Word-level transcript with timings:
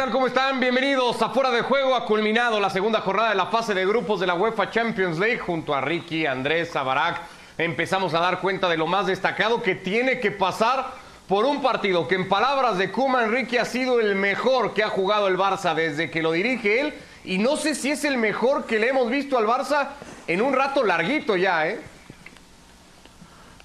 tal? 0.00 0.10
¿Cómo 0.12 0.28
están? 0.28 0.60
Bienvenidos 0.60 1.20
a 1.20 1.28
Fuera 1.28 1.50
de 1.50 1.60
Juego. 1.60 1.94
Ha 1.94 2.06
culminado 2.06 2.58
la 2.58 2.70
segunda 2.70 3.02
jornada 3.02 3.28
de 3.28 3.34
la 3.34 3.48
fase 3.48 3.74
de 3.74 3.84
grupos 3.84 4.18
de 4.18 4.26
la 4.26 4.32
UEFA 4.32 4.70
Champions 4.70 5.18
League 5.18 5.36
junto 5.36 5.74
a 5.74 5.82
Ricky, 5.82 6.24
Andrés, 6.24 6.70
Zabarak. 6.70 7.20
Empezamos 7.58 8.14
a 8.14 8.20
dar 8.20 8.40
cuenta 8.40 8.66
de 8.70 8.78
lo 8.78 8.86
más 8.86 9.08
destacado 9.08 9.62
que 9.62 9.74
tiene 9.74 10.18
que 10.18 10.30
pasar 10.30 10.86
por 11.28 11.44
un 11.44 11.60
partido 11.60 12.08
que 12.08 12.14
en 12.14 12.30
palabras 12.30 12.78
de 12.78 12.90
Kuma 12.90 13.24
Enrique 13.24 13.60
ha 13.60 13.66
sido 13.66 14.00
el 14.00 14.14
mejor 14.14 14.72
que 14.72 14.82
ha 14.82 14.88
jugado 14.88 15.28
el 15.28 15.36
Barça 15.36 15.74
desde 15.74 16.10
que 16.10 16.22
lo 16.22 16.32
dirige 16.32 16.80
él 16.80 16.94
y 17.22 17.36
no 17.36 17.58
sé 17.58 17.74
si 17.74 17.90
es 17.90 18.02
el 18.06 18.16
mejor 18.16 18.64
que 18.64 18.78
le 18.78 18.88
hemos 18.88 19.10
visto 19.10 19.36
al 19.36 19.44
Barça 19.44 19.88
en 20.26 20.40
un 20.40 20.54
rato 20.54 20.82
larguito 20.82 21.36
ya, 21.36 21.68
¿eh? 21.68 21.78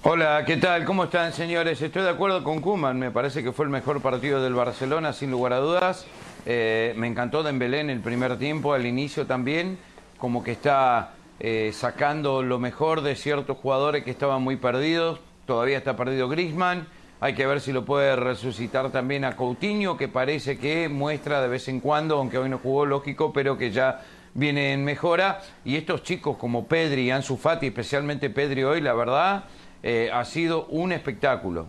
Hola, 0.02 0.44
¿qué 0.46 0.56
tal? 0.56 0.84
¿Cómo 0.84 1.02
están, 1.02 1.32
señores? 1.32 1.82
Estoy 1.82 2.02
de 2.02 2.10
acuerdo 2.10 2.44
con 2.44 2.60
Kuman. 2.60 2.96
Me 2.96 3.10
parece 3.10 3.42
que 3.42 3.50
fue 3.50 3.64
el 3.64 3.72
mejor 3.72 4.00
partido 4.00 4.40
del 4.40 4.54
Barcelona, 4.54 5.12
sin 5.12 5.32
lugar 5.32 5.52
a 5.52 5.58
dudas. 5.58 6.06
Eh, 6.46 6.94
me 6.96 7.08
encantó 7.08 7.42
Dembélé 7.42 7.80
en 7.80 7.90
el 7.90 8.00
primer 8.00 8.38
tiempo, 8.38 8.72
al 8.72 8.86
inicio 8.86 9.26
también, 9.26 9.78
como 10.18 10.44
que 10.44 10.52
está 10.52 11.14
eh, 11.40 11.72
sacando 11.74 12.42
lo 12.42 12.60
mejor 12.60 13.00
de 13.02 13.16
ciertos 13.16 13.58
jugadores 13.58 14.04
que 14.04 14.12
estaban 14.12 14.42
muy 14.42 14.56
perdidos. 14.56 15.20
Todavía 15.44 15.76
está 15.76 15.96
perdido 15.96 16.28
Griezmann. 16.28 16.86
Hay 17.18 17.34
que 17.34 17.46
ver 17.46 17.60
si 17.60 17.72
lo 17.72 17.84
puede 17.84 18.14
resucitar 18.14 18.90
también 18.90 19.24
a 19.24 19.36
Coutinho, 19.36 19.96
que 19.96 20.06
parece 20.06 20.58
que 20.58 20.88
muestra 20.88 21.40
de 21.42 21.48
vez 21.48 21.66
en 21.68 21.80
cuando, 21.80 22.16
aunque 22.18 22.38
hoy 22.38 22.48
no 22.48 22.58
jugó 22.58 22.86
lógico, 22.86 23.32
pero 23.32 23.58
que 23.58 23.72
ya 23.72 24.02
viene 24.34 24.72
en 24.72 24.84
mejora. 24.84 25.40
Y 25.64 25.76
estos 25.76 26.04
chicos 26.04 26.36
como 26.36 26.66
Pedri 26.66 27.02
y 27.02 27.10
Ansu 27.10 27.36
Fati, 27.36 27.66
especialmente 27.66 28.30
Pedri 28.30 28.62
hoy, 28.62 28.80
la 28.80 28.92
verdad 28.92 29.44
eh, 29.82 30.10
ha 30.12 30.24
sido 30.24 30.66
un 30.66 30.92
espectáculo. 30.92 31.68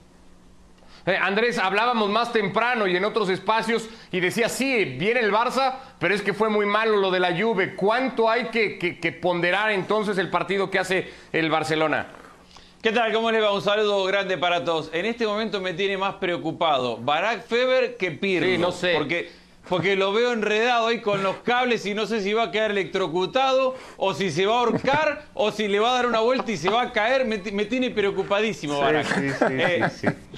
Eh, 1.08 1.18
Andrés, 1.22 1.58
hablábamos 1.58 2.10
más 2.10 2.34
temprano 2.34 2.86
y 2.86 2.98
en 2.98 3.06
otros 3.06 3.30
espacios 3.30 3.88
y 4.12 4.20
decía, 4.20 4.50
sí, 4.50 4.84
viene 4.84 5.22
el 5.22 5.32
Barça, 5.32 5.76
pero 6.00 6.14
es 6.14 6.22
que 6.22 6.34
fue 6.34 6.50
muy 6.50 6.66
malo 6.66 6.98
lo 6.98 7.12
de 7.12 7.22
la 7.22 7.30
Juve. 7.30 7.76
¿Cuánto 7.76 8.30
hay 8.30 8.48
que, 8.48 8.78
que 8.78 9.12
ponderar 9.14 9.72
entonces 9.72 10.18
el 10.18 10.30
partido 10.30 10.70
que 10.70 10.80
hace 10.80 11.10
el 11.32 11.50
Barcelona? 11.50 12.08
¿Qué 12.82 12.92
tal? 12.92 13.14
¿Cómo 13.14 13.32
les 13.32 13.42
va? 13.42 13.54
Un 13.54 13.62
saludo 13.62 14.04
grande 14.04 14.38
para 14.38 14.66
todos. 14.66 14.90
En 14.92 15.06
este 15.06 15.26
momento 15.26 15.62
me 15.62 15.74
tiene 15.74 15.98
más 15.98 16.16
preocupado 16.16 16.98
Barack 16.98 17.48
Feber 17.48 17.96
que 17.96 18.12
Pirlo. 18.12 18.48
Sí, 18.50 18.58
no 18.58 18.72
sé. 18.74 18.94
Porque 18.98 19.32
porque 19.70 19.96
lo 19.96 20.14
veo 20.14 20.34
enredado 20.34 20.88
ahí 20.88 21.02
con 21.02 21.24
los 21.24 21.38
cables 21.38 21.86
y 21.86 21.94
no 21.94 22.06
sé 22.06 22.22
si 22.22 22.34
va 22.34 22.44
a 22.44 22.52
quedar 22.52 22.72
electrocutado 22.72 23.76
o 23.98 24.14
si 24.14 24.32
se 24.32 24.46
va 24.46 24.56
a 24.56 24.60
ahorcar 24.60 25.26
o 25.34 25.52
si 25.52 25.68
le 25.68 25.80
va 25.80 25.92
a 25.92 25.96
dar 25.96 26.06
una 26.06 26.20
vuelta 26.20 26.52
y 26.52 26.58
se 26.58 26.70
va 26.70 26.82
a 26.82 26.92
caer. 26.92 27.26
Me, 27.26 27.38
tiene 27.66 27.90
preocupadísimo, 27.92 28.80
eh, 29.50 29.90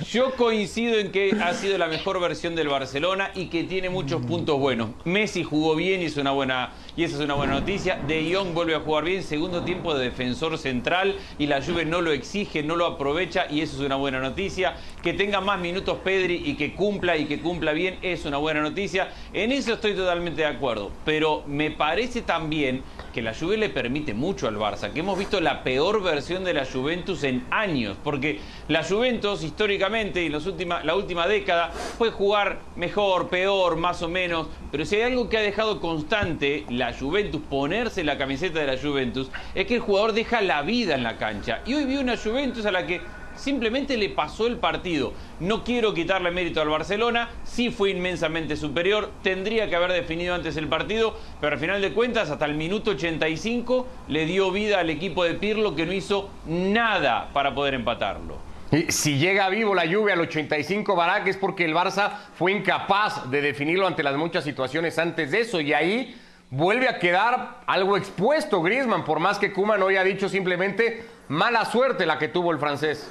yo 0.09 0.33
coincido 0.35 0.97
en 0.97 1.11
que 1.11 1.35
ha 1.41 1.53
sido 1.53 1.77
la 1.77 1.87
mejor 1.87 2.19
versión 2.19 2.55
del 2.55 2.67
Barcelona 2.67 3.31
y 3.35 3.47
que 3.47 3.63
tiene 3.63 3.89
muchos 3.89 4.25
puntos 4.25 4.59
buenos. 4.59 4.89
Messi 5.05 5.43
jugó 5.43 5.75
bien 5.75 6.01
y, 6.01 6.05
es 6.05 6.17
una 6.17 6.31
buena, 6.31 6.71
y 6.95 7.03
esa 7.03 7.15
es 7.15 7.21
una 7.21 7.35
buena 7.35 7.53
noticia. 7.53 7.99
De 8.07 8.33
Jong 8.33 8.53
vuelve 8.53 8.75
a 8.75 8.79
jugar 8.79 9.03
bien, 9.03 9.23
segundo 9.23 9.63
tiempo 9.63 9.93
de 9.93 10.05
defensor 10.05 10.57
central 10.57 11.15
y 11.37 11.47
la 11.47 11.61
Juve 11.61 11.85
no 11.85 12.01
lo 12.01 12.11
exige, 12.11 12.63
no 12.63 12.75
lo 12.75 12.85
aprovecha 12.85 13.45
y 13.49 13.61
eso 13.61 13.77
es 13.77 13.81
una 13.81 13.95
buena 13.95 14.19
noticia. 14.19 14.75
Que 15.03 15.13
tenga 15.13 15.41
más 15.41 15.59
minutos 15.59 15.99
Pedri 16.03 16.41
y 16.45 16.55
que 16.55 16.73
cumpla 16.73 17.17
y 17.17 17.25
que 17.25 17.39
cumpla 17.39 17.73
bien 17.73 17.99
es 18.01 18.25
una 18.25 18.37
buena 18.37 18.61
noticia. 18.61 19.09
En 19.33 19.51
eso 19.51 19.73
estoy 19.73 19.93
totalmente 19.93 20.41
de 20.41 20.47
acuerdo, 20.47 20.91
pero 21.05 21.43
me 21.45 21.69
parece 21.69 22.23
también 22.23 22.81
que 23.13 23.21
la 23.21 23.33
Juve 23.33 23.57
le 23.57 23.69
permite 23.69 24.13
mucho 24.13 24.47
al 24.47 24.57
Barça, 24.57 24.91
que 24.91 25.01
hemos 25.01 25.17
visto 25.19 25.39
la 25.39 25.63
peor 25.63 26.01
versión 26.01 26.43
de 26.43 26.53
la 26.53 26.65
Juventus 26.65 27.23
en 27.23 27.45
años, 27.51 27.95
porque 28.03 28.39
la 28.67 28.83
Juventus 28.83 29.43
históricamente 29.43 30.23
y 30.23 30.29
la 30.29 30.95
última 30.95 31.27
década 31.27 31.71
puede 31.97 32.11
jugar 32.11 32.59
mejor, 32.75 33.29
peor, 33.29 33.77
más 33.77 34.01
o 34.01 34.09
menos, 34.09 34.47
pero 34.71 34.85
si 34.85 34.95
hay 34.95 35.03
algo 35.03 35.29
que 35.29 35.37
ha 35.37 35.41
dejado 35.41 35.79
constante 35.79 36.65
la 36.69 36.93
Juventus, 36.93 37.41
ponerse 37.49 38.03
la 38.03 38.17
camiseta 38.17 38.59
de 38.59 38.67
la 38.67 38.81
Juventus, 38.81 39.29
es 39.53 39.65
que 39.67 39.75
el 39.75 39.81
jugador 39.81 40.13
deja 40.13 40.41
la 40.41 40.61
vida 40.61 40.95
en 40.95 41.03
la 41.03 41.17
cancha. 41.17 41.61
Y 41.65 41.75
hoy 41.75 41.85
vi 41.85 41.97
una 41.97 42.17
Juventus 42.17 42.65
a 42.65 42.71
la 42.71 42.85
que 42.85 43.01
simplemente 43.39 43.97
le 43.97 44.09
pasó 44.09 44.47
el 44.47 44.57
partido. 44.57 45.13
No 45.39 45.63
quiero 45.63 45.93
quitarle 45.93 46.31
mérito 46.31 46.61
al 46.61 46.69
Barcelona, 46.69 47.29
sí 47.43 47.71
fue 47.71 47.91
inmensamente 47.91 48.55
superior, 48.55 49.11
tendría 49.23 49.69
que 49.69 49.75
haber 49.75 49.91
definido 49.91 50.35
antes 50.35 50.57
el 50.57 50.67
partido, 50.67 51.17
pero 51.39 51.53
al 51.53 51.59
final 51.59 51.81
de 51.81 51.93
cuentas, 51.93 52.29
hasta 52.29 52.45
el 52.45 52.55
minuto 52.55 52.91
85 52.91 53.87
le 54.07 54.25
dio 54.25 54.51
vida 54.51 54.79
al 54.79 54.89
equipo 54.89 55.23
de 55.23 55.33
Pirlo 55.33 55.75
que 55.75 55.85
no 55.85 55.93
hizo 55.93 56.29
nada 56.45 57.29
para 57.33 57.55
poder 57.55 57.73
empatarlo. 57.73 58.49
Si 58.89 59.17
llega 59.17 59.49
vivo 59.49 59.73
la 59.73 59.85
lluvia 59.85 60.13
al 60.13 60.21
85 60.21 60.95
Barak 60.95 61.25
es 61.27 61.37
porque 61.37 61.65
el 61.65 61.73
Barça 61.73 62.11
fue 62.35 62.51
incapaz 62.51 63.31
de 63.31 63.41
definirlo 63.41 63.87
ante 63.87 64.03
las 64.03 64.15
muchas 64.15 64.43
situaciones 64.43 64.99
antes 64.99 65.31
de 65.31 65.39
eso 65.41 65.59
y 65.59 65.73
ahí 65.73 66.15
vuelve 66.51 66.87
a 66.87 66.99
quedar 66.99 67.61
algo 67.65 67.97
expuesto 67.97 68.61
Griezmann, 68.61 69.05
por 69.05 69.19
más 69.19 69.39
que 69.39 69.51
Kuman 69.51 69.81
hoy 69.81 69.95
ha 69.95 70.03
dicho 70.03 70.29
simplemente 70.29 71.03
mala 71.29 71.65
suerte 71.65 72.05
la 72.05 72.19
que 72.19 72.27
tuvo 72.27 72.51
el 72.51 72.59
francés. 72.59 73.09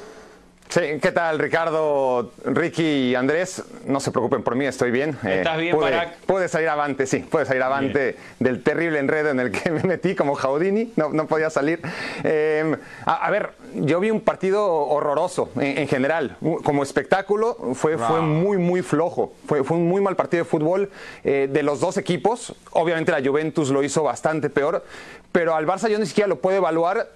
Sí, 0.68 0.80
¿qué 1.00 1.12
tal 1.12 1.38
Ricardo, 1.38 2.30
Ricky 2.44 2.82
y 2.82 3.14
Andrés? 3.14 3.62
No 3.86 4.00
se 4.00 4.10
preocupen 4.10 4.42
por 4.42 4.54
mí, 4.54 4.66
estoy 4.66 4.90
bien. 4.90 5.16
¿Estás 5.24 5.56
bien, 5.56 5.74
puede, 5.74 6.08
puede 6.26 6.46
salir 6.48 6.68
avante, 6.68 7.06
sí, 7.06 7.20
puede 7.20 7.46
salir 7.46 7.62
avante 7.62 8.16
del 8.38 8.62
terrible 8.62 8.98
enredo 8.98 9.30
en 9.30 9.40
el 9.40 9.50
que 9.50 9.70
me 9.70 9.82
metí 9.84 10.14
como 10.14 10.34
Jaudini, 10.34 10.92
no, 10.96 11.08
no 11.08 11.26
podía 11.26 11.48
salir. 11.48 11.80
Em, 12.22 12.76
a, 13.06 13.30
ver, 13.30 13.52
yo 13.76 13.98
vi 13.98 14.10
un 14.10 14.20
partido 14.20 14.66
horroroso 14.66 15.50
en, 15.58 15.88
general. 15.88 16.36
Como 16.62 16.82
espectáculo 16.82 17.56
fue, 17.72 17.96
fue 17.96 18.20
muy, 18.20 18.58
muy 18.58 18.82
flojo. 18.82 19.32
Fue, 19.46 19.64
fue 19.64 19.78
un 19.78 19.88
muy 19.88 20.02
mal 20.02 20.16
partido 20.16 20.44
de 20.44 20.50
fútbol 20.50 20.90
eh, 21.24 21.48
de 21.50 21.62
los 21.62 21.80
dos 21.80 21.96
equipos. 21.96 22.54
Obviamente 22.72 23.10
la 23.10 23.26
Juventus 23.26 23.70
lo 23.70 23.82
hizo 23.82 24.02
bastante 24.02 24.50
peor, 24.50 24.84
pero 25.32 25.54
al 25.54 25.66
Barça 25.66 25.88
yo 25.88 25.98
ni 25.98 26.04
siquiera 26.04 26.28
lo 26.28 26.40
puedo 26.40 26.58
evaluar 26.58 27.08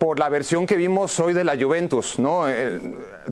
por 0.00 0.18
la 0.18 0.30
versión 0.30 0.66
que 0.66 0.76
vimos 0.76 1.20
hoy 1.20 1.34
de 1.34 1.44
la 1.44 1.58
Juventus, 1.62 2.18
¿no? 2.18 2.48
Eh, 2.48 2.80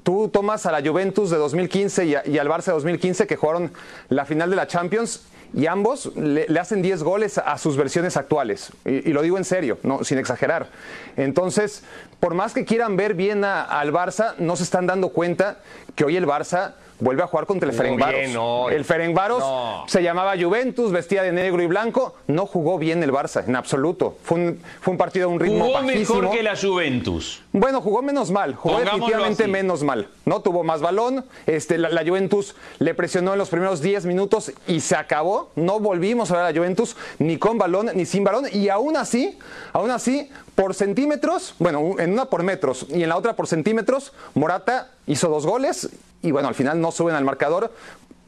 tú 0.02 0.28
tomas 0.28 0.66
a 0.66 0.70
la 0.70 0.86
Juventus 0.86 1.30
de 1.30 1.38
2015 1.38 2.04
y, 2.04 2.38
al 2.38 2.46
Barça 2.46 2.66
de 2.66 2.72
2015 2.72 3.26
que 3.26 3.36
jugaron 3.36 3.72
la 4.10 4.26
final 4.26 4.50
de 4.50 4.56
la 4.56 4.66
Champions 4.66 5.22
y 5.54 5.64
ambos 5.64 6.14
le, 6.14 6.46
hacen 6.60 6.82
10 6.82 7.02
goles 7.04 7.38
a 7.38 7.56
sus 7.56 7.78
versiones 7.78 8.18
actuales. 8.18 8.70
Y, 8.84 9.14
lo 9.14 9.22
digo 9.22 9.38
en 9.38 9.46
serio, 9.46 9.78
no, 9.82 10.04
sin 10.04 10.18
exagerar. 10.18 10.68
Entonces, 11.16 11.84
por 12.20 12.34
más 12.34 12.52
que 12.52 12.66
quieran 12.66 12.98
ver 12.98 13.14
bien 13.14 13.44
al 13.44 13.90
Barça, 13.90 14.34
no 14.36 14.54
se 14.54 14.64
están 14.64 14.86
dando 14.86 15.08
cuenta 15.08 15.60
que 15.94 16.04
hoy 16.04 16.18
el 16.18 16.26
Barça 16.26 16.74
vuelve 17.00 17.22
a 17.22 17.26
jugar 17.26 17.46
contra 17.46 17.68
el 17.68 17.74
Ferencváros. 17.74 18.72
el 18.72 18.84
Ferencváros 18.84 19.44
se 19.86 20.02
llamaba 20.02 20.34
Juventus, 20.38 20.92
vestía 20.92 21.22
de 21.22 21.32
negro 21.32 21.62
y 21.62 21.66
blanco, 21.66 22.14
no 22.26 22.46
jugó 22.46 22.78
bien 22.78 23.02
el 23.02 23.12
Barça, 23.12 23.44
en 23.46 23.56
absoluto. 23.56 24.16
Fue 24.22 24.38
un, 24.38 24.60
fue 24.80 24.92
un 24.92 24.98
partido 24.98 25.28
de 25.28 25.34
un 25.34 25.40
ritmo 25.40 25.66
Jugó 25.66 25.82
mejor 25.82 26.30
que 26.30 26.42
la 26.42 26.56
Juventus. 26.56 27.42
Bueno, 27.52 27.80
jugó 27.80 28.02
menos 28.02 28.30
mal, 28.30 28.54
jugó 28.54 28.80
definitivamente 28.80 29.48
menos 29.48 29.82
mal. 29.82 30.08
No 30.24 30.40
tuvo 30.40 30.64
más 30.64 30.80
balón, 30.80 31.24
este, 31.46 31.78
la, 31.78 32.04
Juventus 32.04 32.54
le 32.78 32.94
presionó 32.94 33.32
en 33.32 33.38
los 33.38 33.48
primeros 33.48 33.80
10 33.80 34.06
minutos 34.06 34.52
y 34.66 34.80
se 34.80 34.96
acabó. 34.96 35.50
No 35.56 35.80
volvimos 35.80 36.30
a 36.30 36.34
ver 36.34 36.44
a 36.44 36.50
la 36.50 36.58
Juventus 36.58 36.96
ni 37.18 37.38
con 37.38 37.58
balón 37.58 37.90
ni 37.94 38.06
sin 38.06 38.24
balón 38.24 38.46
y 38.52 38.68
aún 38.68 38.96
así, 38.96 39.38
aún 39.72 39.90
así, 39.90 40.30
por 40.54 40.74
centímetros, 40.74 41.54
bueno, 41.58 41.94
en 41.98 42.12
una 42.12 42.26
por 42.26 42.42
metros 42.42 42.86
y 42.88 43.02
en 43.02 43.08
la 43.08 43.16
otra 43.16 43.34
por 43.36 43.46
centímetros, 43.46 44.12
Morata 44.34 44.90
hizo 45.06 45.28
dos 45.28 45.46
goles 45.46 45.88
y 46.22 46.30
bueno, 46.30 46.48
al 46.48 46.54
final 46.54 46.80
no 46.80 46.90
suben 46.90 47.14
al 47.14 47.24
marcador. 47.24 47.72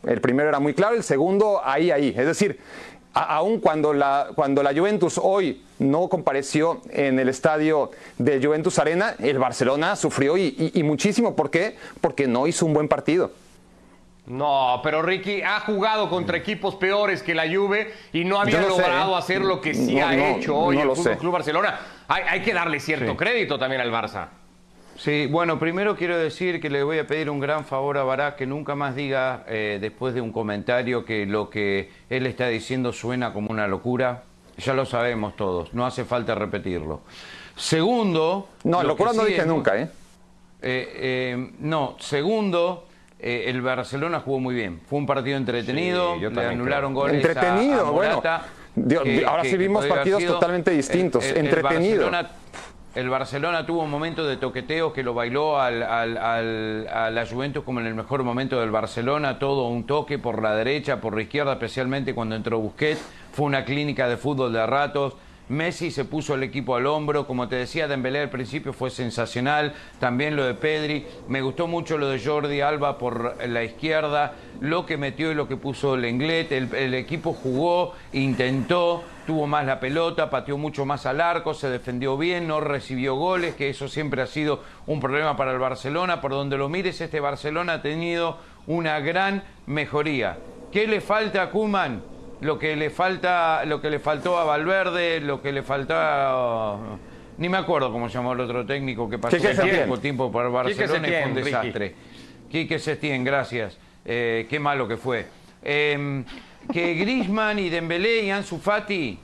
El 0.07 0.21
primero 0.21 0.49
era 0.49 0.61
muy 0.61 0.75
claro, 0.75 0.97
el 0.97 1.03
segundo 1.03 1.61
ahí, 1.63 1.91
ahí. 1.91 2.15
Es 2.17 2.27
decir, 2.27 2.59
aún 3.13 3.61
cuando 3.61 3.93
la, 3.93 4.29
cuando 4.35 4.63
la 4.63 4.73
Juventus 4.73 5.21
hoy 5.23 5.63
no 5.79 6.09
compareció 6.09 6.81
en 6.91 7.19
el 7.19 7.29
estadio 7.29 7.91
de 8.19 8.43
Juventus 8.43 8.79
Arena, 8.79 9.15
el 9.19 9.39
Barcelona 9.39 9.97
sufrió 9.97 10.37
y, 10.37 10.83
muchísimo. 10.85 11.35
¿Por 11.35 11.51
qué? 11.51 11.77
Porque 12.01 12.27
no 12.27 12.47
hizo 12.47 12.67
un 12.67 12.75
buen 12.75 12.89
partido. 12.89 13.33
No, 14.27 14.81
pero 14.85 15.03
Ricky 15.03 15.43
ha 15.43 15.61
jugado 15.61 16.09
contra 16.09 16.37
equipos 16.37 16.77
peores 16.77 17.23
que 17.23 17.35
la 17.35 17.53
Juve 17.53 17.93
y 18.13 18.25
no 18.25 18.41
había 18.41 18.61
logrado 18.61 19.15
¿eh? 19.15 19.19
hacer 19.19 19.41
lo 19.41 19.61
que 19.61 19.75
sí 19.75 19.99
ha 19.99 20.37
hecho 20.37 20.57
hoy 20.57 20.79
el 20.79 21.19
Club 21.19 21.33
Barcelona. 21.33 21.81
Hay, 22.07 22.43
que 22.43 22.55
darle 22.55 22.79
cierto 22.79 23.17
crédito 23.17 23.59
también 23.59 23.81
al 23.81 23.91
Barça. 23.91 24.29
Sí, 25.03 25.25
bueno, 25.25 25.59
primero 25.59 25.97
quiero 25.97 26.19
decir 26.19 26.61
que 26.61 26.69
le 26.69 26.83
voy 26.83 26.99
a 26.99 27.07
pedir 27.07 27.31
un 27.31 27.41
gran 27.41 27.65
favor 27.65 27.97
a 27.97 28.05
Barak 28.05 28.37
que 28.37 28.47
nunca 28.47 28.75
más 28.75 28.95
diga 28.95 29.45
eh, 29.49 29.79
después 29.81 30.13
de 30.13 30.21
un 30.21 30.31
comentario 30.31 31.07
que 31.07 31.25
lo 31.25 31.49
que 31.49 31.91
él 32.11 32.27
está 32.27 32.49
diciendo 32.49 32.93
suena 32.93 33.33
como 33.33 33.49
una 33.49 33.67
locura. 33.67 34.25
Ya 34.59 34.75
lo 34.75 34.85
sabemos 34.85 35.37
todos, 35.37 35.73
no 35.73 35.87
hace 35.87 36.05
falta 36.05 36.35
repetirlo. 36.35 37.01
Segundo... 37.57 38.51
No, 38.65 38.83
locura 38.83 39.15
no 39.15 39.25
dije 39.25 39.47
nunca, 39.47 39.79
¿eh? 39.79 39.89
¿eh? 40.61 40.93
eh 40.95 41.51
no, 41.61 41.97
segundo, 41.99 42.87
el 43.19 43.63
Barcelona 43.63 44.21
jugó 44.21 44.39
muy 44.39 44.55
bien. 44.55 44.83
Fue 44.87 44.99
un 44.99 45.07
partido 45.07 45.39
entretenido, 45.39 46.17
le 46.17 46.45
anularon 46.45 46.93
goles 46.93 47.25
Entretenido, 47.25 47.91
bueno. 47.91 48.23
ahora 49.27 49.45
sí 49.45 49.57
vimos 49.57 49.87
partidos 49.87 50.23
totalmente 50.27 50.73
distintos. 50.73 51.25
entretenidos. 51.25 52.13
El 52.13 52.27
Barcelona 53.09 53.65
tuvo 53.65 53.83
un 53.83 53.91
momento 53.91 54.27
de 54.27 54.37
toqueteo 54.37 54.93
que 54.93 55.03
lo 55.05 55.15
bailó 55.15 55.61
al, 55.61 55.83
al- 55.83 56.89
a 56.89 57.11
la 57.11 57.27
Juventus 57.27 57.63
como 57.63 57.81
en 57.81 57.87
el 57.87 57.95
mejor 57.95 58.25
momento 58.25 58.59
del 58.61 58.71
Barcelona, 58.73 59.39
todo 59.39 59.69
un 59.69 59.85
toque 59.85 60.19
por 60.19 60.43
la 60.43 60.57
derecha, 60.57 61.01
por 61.01 61.15
la 61.15 61.23
izquierda, 61.23 61.53
especialmente 61.53 62.15
cuando 62.15 62.35
entró 62.35 62.59
Busquets. 62.59 63.01
Fue 63.33 63.47
una 63.47 63.65
clínica 63.65 64.09
de 64.09 64.17
fútbol 64.17 64.53
de 64.53 64.67
ratos. 64.67 65.15
Messi 65.49 65.91
se 65.91 66.05
puso 66.05 66.35
el 66.35 66.45
equipo 66.45 66.77
al 66.77 66.87
hombro, 66.87 67.27
como 67.27 67.49
te 67.49 67.57
decía, 67.57 67.89
Dembélé 67.89 68.21
al 68.21 68.31
principio 68.31 68.73
fue 68.73 68.89
sensacional, 68.89 69.75
también 69.99 70.37
lo 70.37 70.45
de 70.45 70.55
Pedri, 70.55 71.07
me 71.27 71.43
gustó 71.43 71.67
mucho 71.67 71.99
lo 71.99 72.09
de 72.09 72.25
Jordi 72.25 72.61
Alba 72.61 72.99
por 72.99 73.35
la 73.45 73.65
izquierda, 73.65 74.35
lo 74.61 74.87
que 74.87 74.97
metió 74.97 75.33
y 75.33 75.35
lo 75.35 75.49
que 75.49 75.57
puso 75.57 75.97
el, 75.97 76.05
el 76.05 76.95
equipo 76.95 77.33
jugó, 77.33 77.95
intentó, 78.13 79.03
tuvo 79.31 79.47
más 79.47 79.65
la 79.65 79.79
pelota, 79.79 80.29
pateó 80.29 80.59
mucho 80.59 80.85
más 80.85 81.07
al 81.07 81.21
arco, 81.21 81.55
se 81.55 81.71
defendió 81.71 82.19
bien, 82.19 82.49
no 82.49 82.61
recibió 82.61 83.15
goles, 83.15 83.55
que 83.55 83.71
eso 83.71 83.87
siempre 83.87 84.23
ha 84.23 84.27
sido 84.27 84.61
un 84.89 84.99
problema 84.99 85.37
para 85.37 85.53
el 85.53 85.61
Barcelona, 85.61 86.21
por 86.21 86.33
donde 86.33 86.59
lo 86.59 86.69
mires 86.69 87.01
este 87.01 87.21
Barcelona 87.21 87.75
ha 87.75 87.81
tenido 87.81 88.39
una 88.67 88.99
gran 88.99 89.45
mejoría. 89.67 90.39
¿Qué 90.73 90.89
le 90.89 91.01
falta 91.01 91.43
a 91.43 91.51
Kuman? 91.51 92.03
lo 92.41 92.59
que 92.59 92.75
le 92.75 92.91
falta, 92.91 93.65
lo 93.67 93.81
que 93.81 93.91
le 93.91 94.01
faltó 94.01 94.37
a 94.37 94.45
Valverde, 94.45 95.21
lo 95.21 95.41
que 95.43 95.53
le 95.53 95.63
faltó 95.63 95.95
ni 97.39 97.49
me 97.49 97.59
acuerdo 97.59 97.93
cómo 97.93 98.09
se 98.09 98.15
llamó 98.15 98.33
el 98.33 98.41
otro 98.41 98.67
técnico 98.67 99.09
que 99.09 99.19
pasó 99.19 99.37
tiempo 100.01 100.33
por 100.33 100.47
Quique 100.47 100.87
Barcelona 100.87 101.07
y 101.07 101.11
fue 101.13 101.25
un 101.27 101.35
desastre. 101.35 101.95
Quique 102.51 102.79
Setién, 102.81 103.23
gracias. 103.23 103.79
Eh, 104.05 104.47
qué 104.51 104.59
malo 104.59 104.89
que 104.89 104.97
fue. 104.97 105.27
Eh, 105.63 106.25
que 106.73 106.95
Griezmann 106.95 107.59
y 107.59 107.69
Dembélé 107.69 108.23
y 108.23 108.31
Ansu 108.31 108.59
Fati 108.59 109.19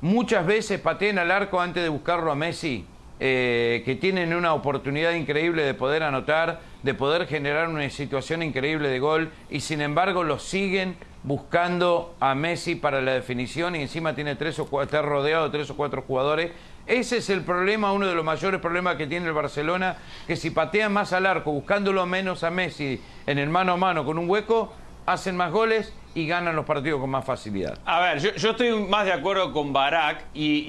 muchas 0.00 0.46
veces 0.46 0.80
pateen 0.80 1.18
al 1.18 1.30
arco 1.30 1.60
antes 1.60 1.82
de 1.82 1.88
buscarlo 1.88 2.30
a 2.30 2.34
Messi, 2.34 2.84
eh, 3.20 3.82
que 3.84 3.96
tienen 3.96 4.32
una 4.32 4.54
oportunidad 4.54 5.12
increíble 5.12 5.64
de 5.64 5.74
poder 5.74 6.04
anotar, 6.04 6.60
de 6.82 6.94
poder 6.94 7.26
generar 7.26 7.68
una 7.68 7.88
situación 7.90 8.42
increíble 8.42 8.88
de 8.88 9.00
gol 9.00 9.32
y 9.50 9.60
sin 9.60 9.80
embargo 9.80 10.22
los 10.22 10.44
siguen 10.44 10.96
buscando 11.24 12.14
a 12.20 12.36
Messi 12.36 12.76
para 12.76 13.02
la 13.02 13.12
definición 13.14 13.74
y 13.74 13.82
encima 13.82 14.14
tiene 14.14 14.36
tres 14.36 14.58
o 14.60 14.66
cuatro, 14.66 14.98
está 14.98 15.02
rodeado 15.02 15.44
de 15.46 15.50
tres 15.50 15.70
o 15.70 15.76
cuatro 15.76 16.02
jugadores. 16.02 16.52
Ese 16.86 17.18
es 17.18 17.28
el 17.28 17.42
problema, 17.42 17.92
uno 17.92 18.06
de 18.06 18.14
los 18.14 18.24
mayores 18.24 18.60
problemas 18.60 18.96
que 18.96 19.06
tiene 19.06 19.26
el 19.26 19.34
Barcelona, 19.34 19.96
que 20.26 20.36
si 20.36 20.50
patean 20.50 20.92
más 20.92 21.12
al 21.12 21.26
arco, 21.26 21.52
buscándolo 21.52 22.06
menos 22.06 22.44
a 22.44 22.50
Messi 22.50 23.00
en 23.26 23.38
el 23.38 23.50
mano 23.50 23.72
a 23.72 23.76
mano 23.76 24.04
con 24.04 24.16
un 24.16 24.30
hueco, 24.30 24.72
hacen 25.04 25.36
más 25.36 25.50
goles 25.50 25.92
y 26.18 26.26
ganan 26.26 26.56
los 26.56 26.64
partidos 26.64 27.00
con 27.00 27.10
más 27.10 27.24
facilidad. 27.24 27.78
A 27.84 28.00
ver, 28.00 28.18
yo, 28.20 28.34
yo 28.34 28.50
estoy 28.50 28.72
más 28.74 29.04
de 29.04 29.12
acuerdo 29.12 29.52
con 29.52 29.72
Barak 29.72 30.24
y, 30.34 30.64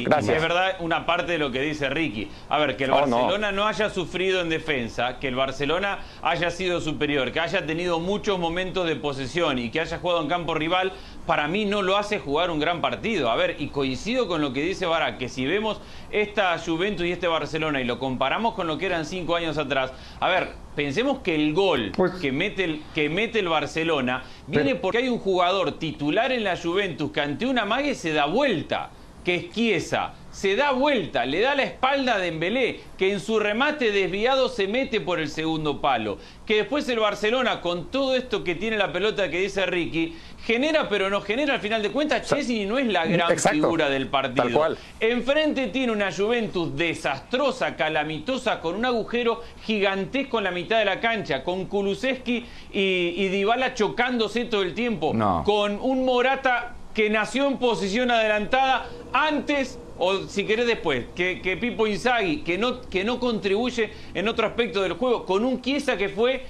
y- 0.00 0.04
Gracias. 0.04 0.32
y 0.32 0.36
es 0.36 0.42
verdad 0.42 0.76
una 0.80 1.04
parte 1.04 1.32
de 1.32 1.38
lo 1.38 1.50
que 1.52 1.60
dice 1.60 1.90
Ricky. 1.90 2.28
A 2.48 2.58
ver, 2.58 2.76
que 2.76 2.84
el 2.84 2.90
Oh, 2.92 3.06
no. 3.06 3.16
Barcelona 3.18 3.52
no. 3.52 3.66
haya 3.66 3.90
sufrido 3.90 4.40
en 4.40 4.48
defensa, 4.48 5.18
que 5.18 5.28
el 5.28 5.34
Barcelona 5.34 5.98
haya 6.22 6.50
sido 6.50 6.80
superior, 6.80 7.30
que 7.32 7.40
haya 7.40 7.66
tenido 7.66 8.00
muchos 8.00 8.38
momentos 8.38 8.86
de 8.86 8.96
posesión 8.96 9.58
y 9.58 9.70
que 9.70 9.80
haya 9.80 9.98
jugado 9.98 10.22
en 10.22 10.28
campo 10.28 10.54
rival, 10.54 10.92
para 11.26 11.46
mí 11.48 11.64
no 11.66 11.82
lo 11.82 11.96
hace 11.98 12.18
jugar 12.18 12.50
un 12.50 12.58
gran 12.58 12.80
partido. 12.80 13.30
A 13.30 13.36
ver, 13.36 13.56
y 13.58 13.68
coincido 13.68 14.28
con 14.28 14.40
lo 14.40 14.52
que 14.52 14.62
dice 14.62 14.86
Barak, 14.86 15.18
que 15.18 15.28
si 15.28 15.44
vemos 15.44 15.80
esta 16.10 16.56
Juventus 16.58 17.04
y 17.06 17.12
este 17.12 17.26
Barcelona 17.26 17.80
y 17.80 17.84
lo 17.84 17.98
comparamos 17.98 18.54
con 18.54 18.66
lo 18.66 18.78
que 18.78 18.86
eran 18.86 19.04
cinco 19.04 19.36
años 19.36 19.58
atrás, 19.58 19.92
a 20.20 20.28
ver, 20.28 20.52
pensemos 20.76 21.18
que 21.20 21.34
el 21.34 21.52
gol 21.54 21.92
Pues- 21.96 22.12
que, 22.12 22.30
mete 22.30 22.62
el, 22.64 22.82
que 22.94 23.08
mete 23.08 23.40
el 23.40 23.48
Barcelona 23.48 24.22
viene 24.46 24.76
porque 24.76 24.98
hay 24.98 25.08
un 25.08 25.18
jugador 25.18 25.72
titular 25.78 26.30
en 26.30 26.44
la 26.44 26.56
Juventus 26.56 27.10
que 27.10 27.20
ante 27.22 27.46
una 27.46 27.64
mague 27.64 27.94
se 27.94 28.12
da 28.12 28.26
vuelta, 28.26 28.90
que 29.24 29.34
es 29.34 29.50
Chiesa. 29.50 30.12
Se 30.36 30.54
da 30.54 30.72
vuelta, 30.72 31.24
le 31.24 31.40
da 31.40 31.54
la 31.54 31.62
espalda 31.62 32.16
a 32.16 32.18
Dembélé, 32.18 32.80
que 32.98 33.10
en 33.10 33.20
su 33.20 33.38
remate 33.40 33.90
desviado 33.90 34.50
se 34.50 34.68
mete 34.68 35.00
por 35.00 35.18
el 35.18 35.30
segundo 35.30 35.80
palo. 35.80 36.18
Que 36.44 36.56
después 36.56 36.86
el 36.90 36.98
Barcelona, 36.98 37.62
con 37.62 37.86
todo 37.90 38.14
esto 38.14 38.44
que 38.44 38.54
tiene 38.54 38.76
la 38.76 38.92
pelota 38.92 39.30
que 39.30 39.40
dice 39.40 39.64
Ricky, 39.64 40.14
genera 40.44 40.90
pero 40.90 41.08
no 41.08 41.22
genera. 41.22 41.54
Al 41.54 41.60
final 41.60 41.80
de 41.82 41.90
cuentas, 41.90 42.28
Chesney 42.28 42.66
no 42.66 42.78
es 42.78 42.86
la 42.86 43.06
gran 43.06 43.32
Exacto, 43.32 43.54
figura 43.62 43.88
del 43.88 44.08
partido. 44.08 44.44
tal 44.44 44.52
cual. 44.52 44.78
Enfrente 45.00 45.68
tiene 45.68 45.90
una 45.90 46.12
Juventus 46.12 46.76
desastrosa, 46.76 47.74
calamitosa, 47.74 48.60
con 48.60 48.74
un 48.74 48.84
agujero 48.84 49.42
gigantesco 49.64 50.36
en 50.36 50.44
la 50.44 50.50
mitad 50.50 50.78
de 50.78 50.84
la 50.84 51.00
cancha, 51.00 51.42
con 51.42 51.64
Kulusevski 51.64 52.44
y, 52.74 52.80
y 53.16 53.28
Dybala 53.28 53.72
chocándose 53.72 54.44
todo 54.44 54.60
el 54.60 54.74
tiempo, 54.74 55.12
No. 55.14 55.44
con 55.46 55.78
un 55.80 56.04
Morata 56.04 56.74
que 56.92 57.08
nació 57.08 57.46
en 57.46 57.56
posición 57.56 58.10
adelantada 58.10 58.86
antes 59.14 59.78
o 59.98 60.22
si 60.28 60.44
querés 60.44 60.66
después, 60.66 61.06
que, 61.14 61.40
que 61.40 61.56
Pipo 61.56 61.86
Inzaghi, 61.86 62.38
que 62.38 62.58
no, 62.58 62.80
que 62.82 63.04
no 63.04 63.18
contribuye 63.18 63.90
en 64.14 64.28
otro 64.28 64.46
aspecto 64.46 64.82
del 64.82 64.94
juego, 64.94 65.24
con 65.24 65.44
un 65.44 65.60
Chiesa 65.60 65.96
que 65.96 66.08
fue 66.08 66.44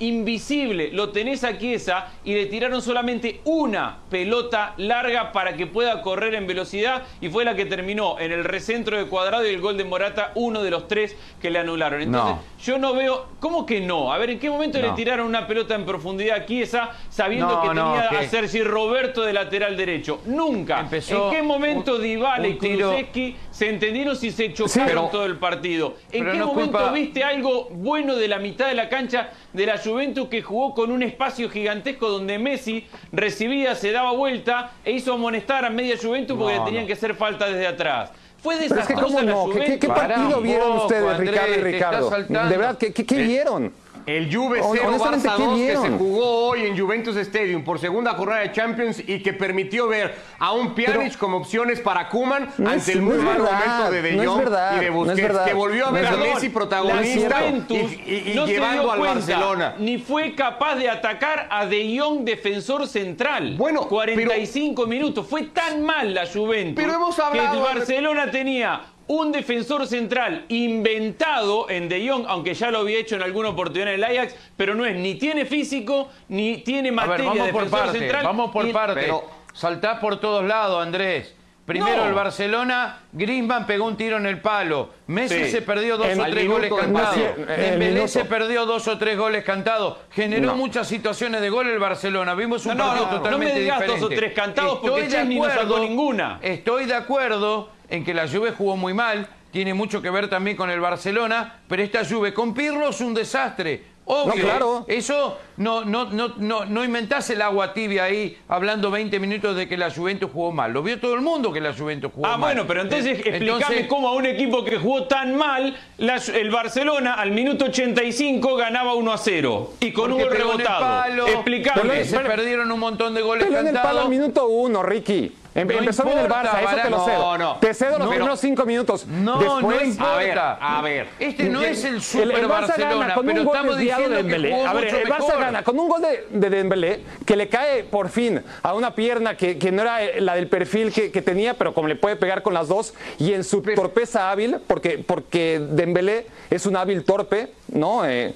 invisible, 0.00 0.90
lo 0.92 1.10
tenés 1.10 1.44
a 1.44 1.58
Chiesa 1.58 2.08
y 2.24 2.34
le 2.34 2.46
tiraron 2.46 2.82
solamente 2.82 3.40
una 3.44 3.98
pelota 4.10 4.74
larga 4.76 5.32
para 5.32 5.56
que 5.56 5.66
pueda 5.66 6.02
correr 6.02 6.34
en 6.34 6.46
velocidad 6.46 7.02
y 7.20 7.28
fue 7.28 7.44
la 7.44 7.54
que 7.54 7.64
terminó 7.66 8.18
en 8.18 8.32
el 8.32 8.44
recentro 8.44 8.96
de 8.98 9.04
cuadrado 9.06 9.46
y 9.46 9.50
el 9.54 9.60
gol 9.60 9.76
de 9.76 9.84
Morata, 9.84 10.32
uno 10.34 10.62
de 10.62 10.70
los 10.70 10.88
tres 10.88 11.16
que 11.40 11.50
le 11.50 11.58
anularon. 11.58 12.02
Entonces, 12.02 12.36
No. 12.36 12.42
yo 12.64 12.78
no 12.78 12.94
veo, 12.94 13.26
¿cómo 13.40 13.66
que 13.66 13.80
no? 13.80 14.12
A 14.12 14.18
ver, 14.18 14.30
¿en 14.30 14.38
qué 14.38 14.50
momento 14.50 14.78
le 14.80 14.90
tiraron 14.90 15.26
una 15.26 15.46
pelota 15.46 15.74
en 15.74 15.84
profundidad 15.84 16.38
a 16.38 16.46
Chiesa 16.46 16.90
sabiendo 17.10 17.54
No, 17.56 17.62
que 17.62 17.68
tenía 17.68 18.08
a 18.08 18.22
Sergi 18.28 18.62
Roberto 18.62 19.22
de 19.22 19.32
lateral 19.32 19.76
derecho? 19.76 20.20
Nunca. 20.26 20.80
Empezó 20.80 21.30
¿En 21.30 21.36
qué 21.36 21.42
momento 21.42 21.96
un- 21.96 22.02
Dybala 22.02 22.46
y 22.48 22.56
Kulusevski 22.56 23.36
se 23.50 23.68
entendieron 23.68 24.16
si 24.16 24.30
se 24.30 24.52
chocaron 24.52 24.86
pero- 24.86 25.08
todo 25.10 25.26
el 25.26 25.36
partido? 25.36 25.96
¿En 26.12 26.24
qué 26.24 26.38
momento 26.38 26.78
culpa- 26.78 26.92
viste 26.92 27.22
algo 27.24 27.68
bueno 27.70 28.14
de 28.16 28.28
la 28.28 28.38
mitad 28.38 28.68
de 28.68 28.74
la 28.74 28.88
cancha 28.88 29.30
de 29.52 29.66
la 29.66 29.78
Juventus 29.88 30.28
que 30.28 30.42
jugó 30.42 30.74
con 30.74 30.90
un 30.92 31.02
espacio 31.02 31.48
gigantesco 31.50 32.08
donde 32.08 32.38
Messi 32.38 32.86
recibía, 33.12 33.74
se 33.74 33.90
daba 33.92 34.12
vuelta 34.12 34.72
e 34.84 34.92
hizo 34.92 35.14
amonestar 35.14 35.64
a 35.64 35.70
media 35.70 35.96
Juventus 36.00 36.36
porque 36.36 36.54
No, 36.54 36.60
le 36.60 36.64
tenían 36.66 36.84
no. 36.84 36.86
que 36.88 36.92
hacer 36.92 37.14
falta 37.14 37.46
desde 37.46 37.66
atrás? 37.66 38.10
Fue 38.42 38.54
Pero 38.56 38.66
es 38.66 38.70
que 38.72 38.74
desastrosa 38.94 39.04
cómo 39.04 39.20
la 39.20 39.32
no, 39.32 39.46
¿qué, 39.46 39.52
Juventus. 39.52 39.72
qué- 39.74 39.78
qué 39.80 39.88
Pará 39.88 40.14
partido 40.16 40.40
vieron 40.40 40.68
poco, 40.72 40.82
ustedes, 40.86 41.08
Andrés, 41.08 41.30
Ricardo 41.30 41.54
y 41.54 41.62
Ricardo? 41.72 42.10
De 42.50 42.56
verdad, 42.56 42.78
¿qué, 42.78 42.92
qué- 42.92 43.04
qué 43.06 43.22
vieron? 43.22 43.72
El 44.08 44.34
Juve 44.34 44.60
Hon- 44.62 44.72
0 44.78 44.88
honestamente, 44.88 45.28
Barça 45.28 45.36
¿qué 45.36 45.42
2 45.44 45.58
que 45.58 45.76
se 45.76 45.98
jugó 45.98 46.48
hoy 46.48 46.62
en 46.64 46.78
Juventus 46.78 47.14
Stadium 47.16 47.62
por 47.62 47.78
segunda 47.78 48.14
jornada 48.14 48.40
de 48.40 48.52
Champions 48.52 49.02
y 49.06 49.22
que 49.22 49.34
permitió 49.34 49.86
ver 49.86 50.14
a 50.38 50.52
un 50.52 50.74
Pjanic 50.74 51.18
como 51.18 51.36
opciones 51.36 51.78
para 51.80 52.08
Kuman 52.08 52.48
No 52.56 52.70
ante 52.70 52.92
el 52.92 53.00
no 53.00 53.04
muy 53.10 53.18
mal 53.18 53.36
verdad, 53.42 53.52
momento 53.80 53.90
de 53.92 54.02
De 54.02 54.12
no 54.12 54.30
Jong 54.32 54.38
verdad, 54.44 54.76
y 54.76 54.80
de 54.84 54.90
no 54.90 54.96
Busquets, 54.96 55.38
que 55.46 55.52
volvió 55.52 55.84
a 55.84 55.88
no 55.88 55.94
ver 55.94 56.06
a. 56.06 56.16
Messi 56.16 56.48
protagonista 56.48 57.36
Juventus 57.38 57.76
y, 58.06 58.10
y- 58.10 58.32
y 58.32 58.34
no 58.34 58.46
se 58.46 58.52
llevando 58.54 58.90
al 58.90 58.98
cuenta, 58.98 59.14
Barcelona. 59.18 59.74
Ni 59.78 59.98
fue 59.98 60.34
capaz 60.34 60.76
de 60.76 60.88
atacar 60.88 61.46
a 61.50 61.66
De 61.66 61.98
Jong, 61.98 62.24
defensor 62.24 62.86
central. 62.86 63.56
Bueno, 63.58 63.86
45 63.88 64.86
minutos. 64.86 65.26
Fue 65.28 65.42
tan 65.44 65.82
mal 65.82 66.14
la 66.14 66.26
Juventus 66.26 66.82
Pero 66.82 66.94
hemos 66.96 67.14
que 67.14 67.20
hablado- 67.22 67.58
el 67.68 67.74
Barcelona 67.76 68.30
tenía 68.30 68.80
un 69.08 69.32
defensor 69.32 69.86
central 69.86 70.44
inventado 70.48 71.68
en 71.70 71.88
De 71.88 72.08
Jong, 72.08 72.24
aunque 72.28 72.54
ya 72.54 72.70
lo 72.70 72.78
había 72.78 72.98
hecho 72.98 73.16
en 73.16 73.22
alguna 73.22 73.50
oportunidad 73.50 73.88
en 73.88 73.94
el 73.94 74.04
Ajax, 74.04 74.34
pero 74.56 74.74
no 74.74 74.84
es 74.84 74.96
ni 74.96 75.14
tiene 75.16 75.44
físico 75.46 76.08
ni 76.28 76.58
tiene 76.58 76.92
materia 76.92 77.16
ver, 77.18 77.26
vamos 77.28 77.46
de 77.46 77.52
por 77.52 77.62
defensor 77.64 77.86
parte, 77.86 77.98
central. 77.98 78.24
vamos 78.24 78.50
por 78.50 78.66
Y- 78.66 78.72
parte. 78.72 79.00
pero- 79.00 79.24
Saltás 79.54 79.98
por 79.98 80.20
todos 80.20 80.44
lados, 80.44 80.80
Andrés. 80.80 81.34
Primero 81.66 81.96
No. 81.98 82.06
el 82.06 82.14
Barcelona, 82.14 83.00
Griezmann 83.12 83.66
pegó 83.66 83.84
un 83.86 83.96
tiro 83.96 84.16
en 84.16 84.24
el 84.24 84.40
palo. 84.40 84.88
Messi 85.08 85.44
Sí. 85.44 85.50
se 85.50 85.62
perdió 85.62 85.98
dos 85.98 86.06
En- 86.06 86.20
o 86.20 86.24
tres 86.24 86.34
minuto 86.44 86.54
goles 86.54 86.72
cantados. 86.72 87.36
Dembélé 87.58 88.08
se 88.08 88.24
perdió 88.24 88.64
dos 88.64 88.88
o 88.88 88.96
tres 88.96 89.18
goles 89.18 89.44
cantados. 89.44 89.98
Generó 90.12 90.46
No. 90.46 90.56
muchas 90.56 90.86
situaciones 90.88 91.40
de 91.42 91.50
gol 91.50 91.66
el 91.68 91.78
Barcelona. 91.78 92.34
Vimos 92.34 92.64
un 92.66 92.76
No, 92.76 92.84
no, 92.84 92.84
partido 92.86 93.06
no, 93.06 93.12
no 93.12 93.18
totalmente 93.18 93.54
me 93.54 93.60
digas 93.60 93.86
dos 93.86 94.02
o 94.02 94.08
tres 94.08 94.32
cantados 94.32 94.78
porque 94.78 95.00
Estoy 95.00 95.02
de 95.02 95.08
Chesney 95.18 95.38
no 95.38 95.44
sacó 95.44 95.60
acuerdo- 95.60 95.78
ninguna. 95.80 96.38
Estoy 96.40 96.84
de 96.86 96.94
acuerdo 96.94 97.68
en 97.88 98.04
que 98.04 98.14
la 98.14 98.28
Juve 98.28 98.52
jugó 98.52 98.76
muy 98.76 98.94
mal. 98.94 99.28
Tiene 99.50 99.72
mucho 99.74 100.02
que 100.02 100.10
ver 100.10 100.28
también 100.28 100.56
con 100.56 100.68
el 100.70 100.78
Barcelona, 100.80 101.60
pero 101.68 101.82
esta 101.82 102.04
Juve 102.04 102.34
con 102.34 102.52
Pirlo 102.54 102.90
es 102.90 103.00
un 103.00 103.14
desastre. 103.14 103.98
Obvio, 104.10 104.36
No, 104.36 104.40
claro. 104.42 104.84
eso 104.88 105.38
no, 105.58 105.84
no, 105.84 106.06
no, 106.06 106.32
no, 106.38 106.64
no 106.64 106.82
inventás 106.82 107.28
el 107.28 107.42
agua 107.42 107.74
tibia 107.74 108.04
ahí 108.04 108.38
hablando 108.48 108.90
20 108.90 109.20
minutos 109.20 109.54
de 109.54 109.68
que 109.68 109.76
la 109.76 109.90
Juventus 109.90 110.30
jugó 110.32 110.50
mal. 110.50 110.72
Lo 110.72 110.82
vio 110.82 110.98
todo 110.98 111.14
el 111.14 111.20
mundo 111.20 111.52
que 111.52 111.60
la 111.60 111.74
Juventus 111.74 112.10
jugó 112.14 112.26
Ah, 112.26 112.30
mal. 112.38 112.40
bueno, 112.54 112.66
pero 112.66 112.80
entonces 112.82 113.06
Eh, 113.06 113.12
explícame 113.12 113.56
entonces, 113.58 113.86
cómo 113.86 114.08
a 114.08 114.14
un 114.14 114.24
equipo 114.24 114.64
que 114.64 114.78
jugó 114.78 115.04
tan 115.04 115.36
mal, 115.36 115.76
la- 115.98 116.16
el 116.34 116.50
Barcelona 116.50 117.14
al 117.14 117.32
minuto 117.32 117.66
85 117.66 118.56
ganaba 118.56 118.94
1 118.94 119.12
a 119.12 119.18
0 119.18 119.74
y 119.80 119.92
con 119.92 120.10
un 120.10 120.20
gol 120.22 120.30
rebotado. 120.30 120.80
palo, 120.80 121.26
Explícame. 121.26 122.04
se 122.06 122.18
perdieron 122.20 122.72
un 122.72 122.80
montón 122.80 123.12
de 123.14 123.20
goles 123.20 123.44
Pero 123.46 123.60
en 123.60 123.66
el 123.66 123.72
palo 123.74 123.82
cantados. 123.84 124.04
al 124.04 124.10
minuto 124.10 124.46
uno, 124.48 124.82
Ricky. 124.82 125.32
Em- 125.60 125.66
No 125.68 125.78
empezó 125.78 126.04
bien 126.04 126.18
el 126.18 126.28
Barça, 126.28 126.60
eso 126.62 126.76
te 126.82 126.90
lo 126.90 127.04
cedo. 127.04 127.18
No, 127.18 127.38
no. 127.38 127.56
Te 127.56 127.74
cedo 127.74 127.98
los 127.98 128.06
No. 128.06 128.10
primeros 128.10 128.40
cinco 128.40 128.64
minutos. 128.64 129.06
No, 129.06 129.38
Después, 129.38 129.62
no 129.80 129.84
importa. 129.84 130.14
a 130.14 130.18
ver, 130.18 130.38
a 130.38 130.82
ver. 130.82 131.08
Este 131.18 131.48
no 131.48 131.62
es 131.62 131.84
el 131.84 132.00
super 132.02 132.24
el, 132.24 132.30
el 132.32 132.46
Barça 132.46 132.68
Barcelona, 132.68 132.94
gana 132.98 133.14
con 133.14 133.26
pero 133.26 133.40
un 133.40 133.46
gol 133.46 133.56
estamos 133.56 133.76
desviado 133.76 134.00
diciendo 134.02 134.16
de 134.16 134.22
Dembélé. 134.38 134.64
A 134.66 134.72
ver, 134.72 134.84
el 134.94 135.08
Barça 135.08 135.18
mejor. 135.26 135.40
gana 135.40 135.62
con 135.64 135.78
un 135.78 135.88
gol 135.88 136.02
de, 136.02 136.26
de 136.30 136.50
Dembélé 136.50 137.00
que 137.26 137.36
le 137.36 137.48
cae 137.48 137.84
por 137.84 138.08
fin 138.08 138.42
a 138.62 138.74
una 138.74 138.94
pierna 138.94 139.36
que, 139.36 139.58
que 139.58 139.72
no 139.72 139.82
era 139.82 139.98
la 140.20 140.34
del 140.34 140.48
perfil 140.48 140.92
que, 140.92 141.10
que 141.10 141.22
tenía, 141.22 141.54
pero 141.54 141.74
como 141.74 141.88
le 141.88 141.96
puede 141.96 142.16
pegar 142.16 142.42
con 142.42 142.54
las 142.54 142.68
dos 142.68 142.94
y 143.18 143.32
en 143.32 143.44
su 143.44 143.60
torpeza 143.62 144.30
hábil, 144.30 144.58
porque, 144.66 145.02
porque 145.04 145.60
Dembélé 145.70 146.26
es 146.50 146.66
un 146.66 146.76
hábil 146.76 147.04
torpe, 147.04 147.52
¿no? 147.68 148.04
Eh, 148.06 148.34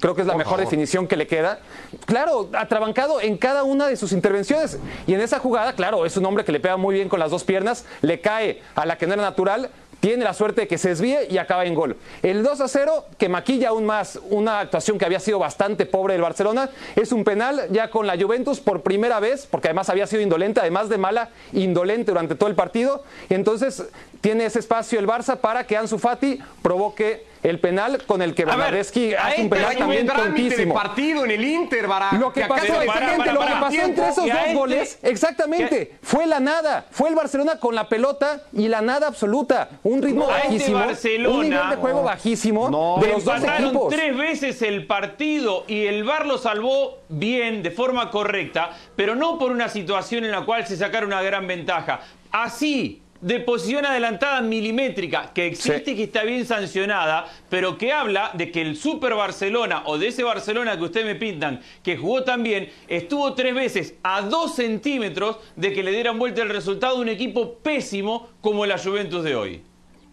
creo 0.00 0.14
que 0.14 0.20
es 0.22 0.26
la 0.26 0.36
mejor 0.36 0.60
definición 0.60 1.06
que 1.06 1.16
le 1.16 1.26
queda. 1.26 1.58
Claro, 2.06 2.48
atrabancado 2.54 3.20
en 3.20 3.36
cada 3.36 3.62
una 3.64 3.86
de 3.86 3.96
sus 3.96 4.12
intervenciones 4.12 4.78
y 5.06 5.14
en 5.14 5.20
esa 5.20 5.38
jugada, 5.38 5.72
claro, 5.74 6.06
es 6.06 6.16
un 6.16 6.24
hombre 6.26 6.44
que 6.44 6.51
le 6.52 6.60
pega 6.60 6.76
muy 6.76 6.94
bien 6.94 7.08
con 7.08 7.18
las 7.18 7.30
dos 7.30 7.44
piernas, 7.44 7.84
le 8.02 8.20
cae 8.20 8.62
a 8.74 8.86
la 8.86 8.98
que 8.98 9.06
no 9.06 9.14
era 9.14 9.22
natural, 9.22 9.70
tiene 10.02 10.24
la 10.24 10.34
suerte 10.34 10.62
de 10.62 10.68
que 10.68 10.78
se 10.78 10.88
desvíe 10.88 11.28
y 11.30 11.38
acaba 11.38 11.64
en 11.64 11.74
gol. 11.74 11.96
El 12.24 12.42
2 12.42 12.60
a 12.60 12.66
0, 12.66 13.04
que 13.18 13.28
maquilla 13.28 13.68
aún 13.68 13.86
más 13.86 14.18
una 14.30 14.58
actuación 14.58 14.98
que 14.98 15.04
había 15.04 15.20
sido 15.20 15.38
bastante 15.38 15.86
pobre 15.86 16.14
del 16.14 16.22
Barcelona, 16.22 16.70
es 16.96 17.12
un 17.12 17.22
penal 17.22 17.68
ya 17.70 17.88
con 17.88 18.08
la 18.08 18.20
Juventus 18.20 18.58
por 18.58 18.82
primera 18.82 19.20
vez, 19.20 19.46
porque 19.48 19.68
además 19.68 19.90
había 19.90 20.08
sido 20.08 20.20
indolente, 20.20 20.58
además 20.58 20.88
de 20.88 20.98
mala, 20.98 21.30
indolente 21.52 22.10
durante 22.10 22.34
todo 22.34 22.48
el 22.48 22.56
partido. 22.56 23.04
Entonces 23.28 23.84
tiene 24.22 24.46
ese 24.46 24.60
espacio 24.60 24.98
el 25.00 25.06
Barça 25.06 25.36
para 25.36 25.66
que 25.66 25.76
Ansu 25.76 25.98
Fati 25.98 26.38
provoque 26.62 27.26
el 27.42 27.58
penal 27.58 28.04
con 28.06 28.22
el 28.22 28.36
que 28.36 28.44
a 28.44 28.54
hace 28.54 29.42
un 29.42 29.50
penal 29.50 29.76
también 29.76 30.06
tontísimo. 30.06 30.74
partido 30.74 31.24
en 31.24 31.32
el 31.32 31.44
Inter, 31.44 31.88
Barak. 31.88 32.12
Lo 32.12 32.32
que 32.32 32.42
pasó, 32.42 32.68
para, 32.68 32.84
exactamente, 32.84 33.18
para, 33.18 33.32
lo 33.32 33.40
que 33.40 33.60
pasó 33.60 33.80
entre 33.82 34.04
esos 34.08 34.24
dos 34.24 34.28
este- 34.28 34.54
goles, 34.54 34.98
exactamente, 35.02 35.96
fue 36.02 36.26
la 36.26 36.38
nada. 36.38 36.86
Fue 36.92 37.08
el 37.08 37.16
Barcelona 37.16 37.58
con 37.58 37.74
la 37.74 37.88
pelota 37.88 38.42
y 38.52 38.68
la 38.68 38.80
nada 38.80 39.08
absoluta. 39.08 39.70
Un 39.82 40.00
ritmo 40.02 40.30
este 40.30 40.48
bajísimo, 40.48 41.34
un 41.34 41.40
nivel 41.42 41.70
de 41.70 41.76
juego 41.76 42.02
bajísimo 42.04 42.70
No. 42.70 42.98
de 43.00 43.08
los 43.08 43.24
dos 43.24 43.42
equipos. 43.42 43.92
tres 43.92 44.16
veces 44.16 44.62
el 44.62 44.86
partido 44.86 45.64
y 45.66 45.86
el 45.86 46.04
VAR 46.04 46.26
lo 46.26 46.38
salvó 46.38 46.98
bien, 47.08 47.64
de 47.64 47.72
forma 47.72 48.12
correcta, 48.12 48.70
pero 48.94 49.16
no 49.16 49.40
por 49.40 49.50
una 49.50 49.68
situación 49.68 50.24
en 50.24 50.30
la 50.30 50.44
cual 50.44 50.64
se 50.64 50.76
sacara 50.76 51.04
una 51.04 51.20
gran 51.22 51.48
ventaja. 51.48 52.02
Así, 52.30 53.02
de 53.22 53.40
posición 53.40 53.86
adelantada 53.86 54.40
milimétrica, 54.42 55.32
que 55.32 55.46
existe 55.46 55.84
Sí. 55.86 55.90
y 55.92 55.96
que 55.96 56.02
está 56.02 56.24
bien 56.24 56.44
sancionada, 56.44 57.26
pero 57.48 57.78
que 57.78 57.92
habla 57.92 58.32
de 58.34 58.50
que 58.50 58.60
el 58.60 58.76
Super 58.76 59.14
Barcelona 59.14 59.84
o 59.86 59.96
de 59.96 60.08
ese 60.08 60.24
Barcelona 60.24 60.76
que 60.76 60.82
ustedes 60.84 61.06
me 61.06 61.14
pintan, 61.14 61.60
que 61.82 61.96
jugó 61.96 62.24
tan 62.24 62.42
bien, 62.42 62.68
estuvo 62.88 63.32
tres 63.34 63.54
veces 63.54 63.94
a 64.02 64.22
dos 64.22 64.56
centímetros 64.56 65.36
de 65.56 65.72
que 65.72 65.82
le 65.82 65.92
dieran 65.92 66.18
vuelta 66.18 66.42
el 66.42 66.48
resultado 66.50 66.96
de 66.96 67.02
un 67.02 67.08
equipo 67.08 67.54
pésimo 67.54 68.28
como 68.40 68.66
la 68.66 68.76
Juventus 68.76 69.22
de 69.24 69.34
hoy. 69.36 69.62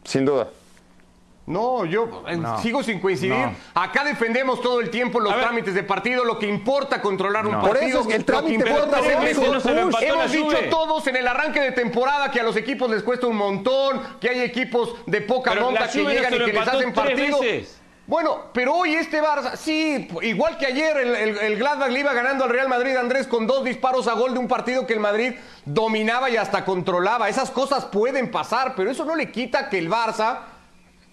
Sin 0.04 0.26
duda. 0.26 0.48
No, 1.50 1.84
yo 1.84 2.24
eh, 2.28 2.40
sigo 2.62 2.84
sin 2.84 3.00
coincidir. 3.00 3.34
No. 3.34 3.56
Acá 3.74 4.04
defendemos 4.04 4.62
todo 4.62 4.80
el 4.82 4.92
tiempo 4.92 5.20
los 5.20 5.36
trámites 5.36 5.74
de 5.74 5.82
partido, 5.82 6.24
lo 6.24 6.38
que 6.38 6.46
importa 6.46 7.02
controlar 7.02 7.48
un 7.48 7.54
partido. 7.54 7.74
Por 7.74 7.84
eso 7.84 8.02
es 8.02 8.08
que 8.08 8.14
el 8.14 8.20
lo 8.22 8.26
que 8.26 8.32
trámite 8.32 8.70
importa 8.70 9.00
es 9.00 9.38
empató 9.38 9.52
la 9.96 10.06
Hemos 10.06 10.32
dicho 10.32 10.58
todos 10.70 11.08
en 11.08 11.16
el 11.16 11.28
arranque 11.28 11.60
de 11.60 11.72
temporada 11.72 12.30
que 12.30 12.40
a 12.40 12.44
los 12.44 12.56
equipos 12.56 12.88
les 12.92 13.02
cuesta 13.02 13.26
un 13.26 13.36
montón, 13.36 14.00
que 14.22 14.30
hay 14.30 14.42
equipos 14.42 14.94
de 15.08 15.22
poca 15.22 15.54
Pero 15.54 15.66
monta 15.66 15.90
que 15.90 16.04
llegan 16.04 16.36
y 16.36 16.38
que 16.38 16.54
les 16.54 16.68
hacen 16.68 16.94
partido. 16.94 17.40
veces. 17.40 17.80
Bueno, 18.06 18.42
pero 18.54 18.76
hoy 18.76 18.94
este 18.94 19.20
Barça, 19.20 19.56
sí, 19.56 20.08
igual 20.22 20.56
que 20.58 20.68
ayer 20.68 20.98
el, 20.98 21.16
el, 21.16 21.38
el 21.38 21.58
Gladbach 21.58 21.90
le 21.90 22.00
iba 22.00 22.14
ganando 22.14 22.44
al 22.44 22.52
Real 22.52 22.68
Madrid, 22.68 22.96
Andrés, 22.96 23.26
con 23.26 23.48
dos 23.48 23.64
disparos 23.64 24.08
a 24.08 24.14
gol 24.14 24.34
de 24.34 24.40
un 24.40 24.48
partido 24.48 24.86
que 24.86 24.94
el 24.94 25.00
Madrid 25.00 25.34
dominaba 25.66 26.30
y 26.30 26.38
hasta 26.38 26.64
controlaba. 26.64 27.28
Esas 27.28 27.50
cosas 27.50 27.86
pueden 27.86 28.30
pasar, 28.30 28.74
pero 28.76 28.92
eso 28.92 29.04
no 29.06 29.16
le 29.16 29.32
quita 29.32 29.70
que 29.70 29.80
el 29.80 29.90
Barça 29.90 30.40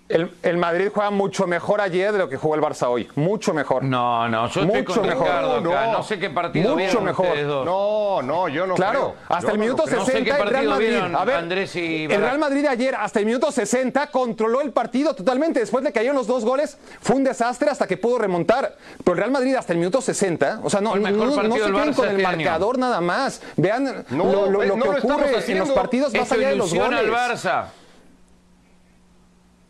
El, 0.08 0.30
el 0.44 0.56
Madrid 0.56 0.88
juega 0.94 1.10
mucho 1.10 1.48
mejor 1.48 1.80
ayer 1.80 2.12
de 2.12 2.18
lo 2.18 2.28
que 2.28 2.36
jugó 2.36 2.54
el 2.54 2.60
Barça 2.60 2.86
hoy. 2.88 3.08
Mucho 3.16 3.52
mejor. 3.52 3.82
No, 3.82 4.28
no, 4.28 4.46
yo 4.48 4.60
estoy 4.62 4.82
Mucho 4.82 5.00
con 5.00 5.08
mejor. 5.08 5.24
Ricardo 5.26 5.52
acá. 5.56 5.86
No, 5.86 5.92
No, 5.94 6.02
sé 6.04 6.18
qué 6.20 6.30
partido 6.30 6.70
Mucho 6.70 6.76
vieron 6.76 7.04
mejor. 7.04 7.26
ustedes 7.26 7.46
dos. 7.48 7.66
No, 7.66 8.22
no, 8.22 8.48
yo 8.48 8.68
no 8.68 8.74
Claro, 8.76 9.00
creo. 9.00 9.14
hasta 9.28 9.40
Yo 9.48 9.52
el 9.54 9.58
no 9.58 9.64
minuto 9.64 9.82
lo 9.82 9.88
creo. 9.88 9.98
No 9.98 10.06
sé 10.06 10.12
60 10.12 10.36
qué 10.36 10.42
el 10.42 10.48
Real 10.48 10.66
Madrid. 10.68 10.88
vieron 10.90 11.16
A 11.16 11.24
ver, 11.24 11.36
Andrés 11.36 11.74
y 11.74 12.04
el. 12.04 12.20
Real 12.20 12.38
Madrid 12.38 12.66
ayer 12.66 12.94
hasta 12.94 13.18
el 13.18 13.26
minuto 13.26 13.50
60 13.50 14.06
controló 14.12 14.60
el 14.60 14.70
partido 14.70 15.12
totalmente. 15.12 15.58
Después 15.58 15.82
de 15.82 15.90
que 15.90 15.94
cayeron 15.98 16.14
los 16.16 16.28
dos 16.28 16.44
goles, 16.44 16.78
fue 17.00 17.16
un 17.16 17.24
desastre 17.24 17.68
hasta 17.70 17.88
que 17.88 17.96
pudo 17.96 18.18
remontar. 18.18 18.76
Pero 19.02 19.12
el 19.14 19.18
Real 19.18 19.30
Madrid 19.32 19.56
hasta 19.56 19.72
el 19.72 19.80
minuto 19.80 20.00
60, 20.00 20.60
o 20.62 20.70
sea, 20.70 20.80
no, 20.80 20.94
el 20.94 21.02
no, 21.02 21.08
mejor 21.10 21.18
no- 21.26 21.42
no 21.48 21.54
se 21.56 21.62
queden 21.72 21.94
con 21.94 22.08
el 22.08 22.16
este 22.16 22.26
año. 22.26 22.36
marcador 22.44 22.78
nada 22.78 23.00
más. 23.00 23.42
Vean 23.56 24.04
No, 24.10 24.24
lo, 24.24 24.50
lo- 24.50 24.62
lo 24.62 24.76
no 24.76 24.82
que 24.84 24.88
ocurre 25.00 25.42
en 25.48 25.58
los 25.58 25.70
partidos 25.70 26.14
más 26.14 26.30
allá 26.30 26.50
de 26.50 26.54
los 26.56 26.72
goles. 26.72 27.00
al 27.00 27.10
Barça. 27.10 27.64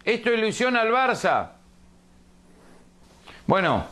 Esto 0.06 0.32
ilusiona 0.32 0.82
al 0.82 0.92
Barça. 0.92 1.48
Bueno, 3.48 3.84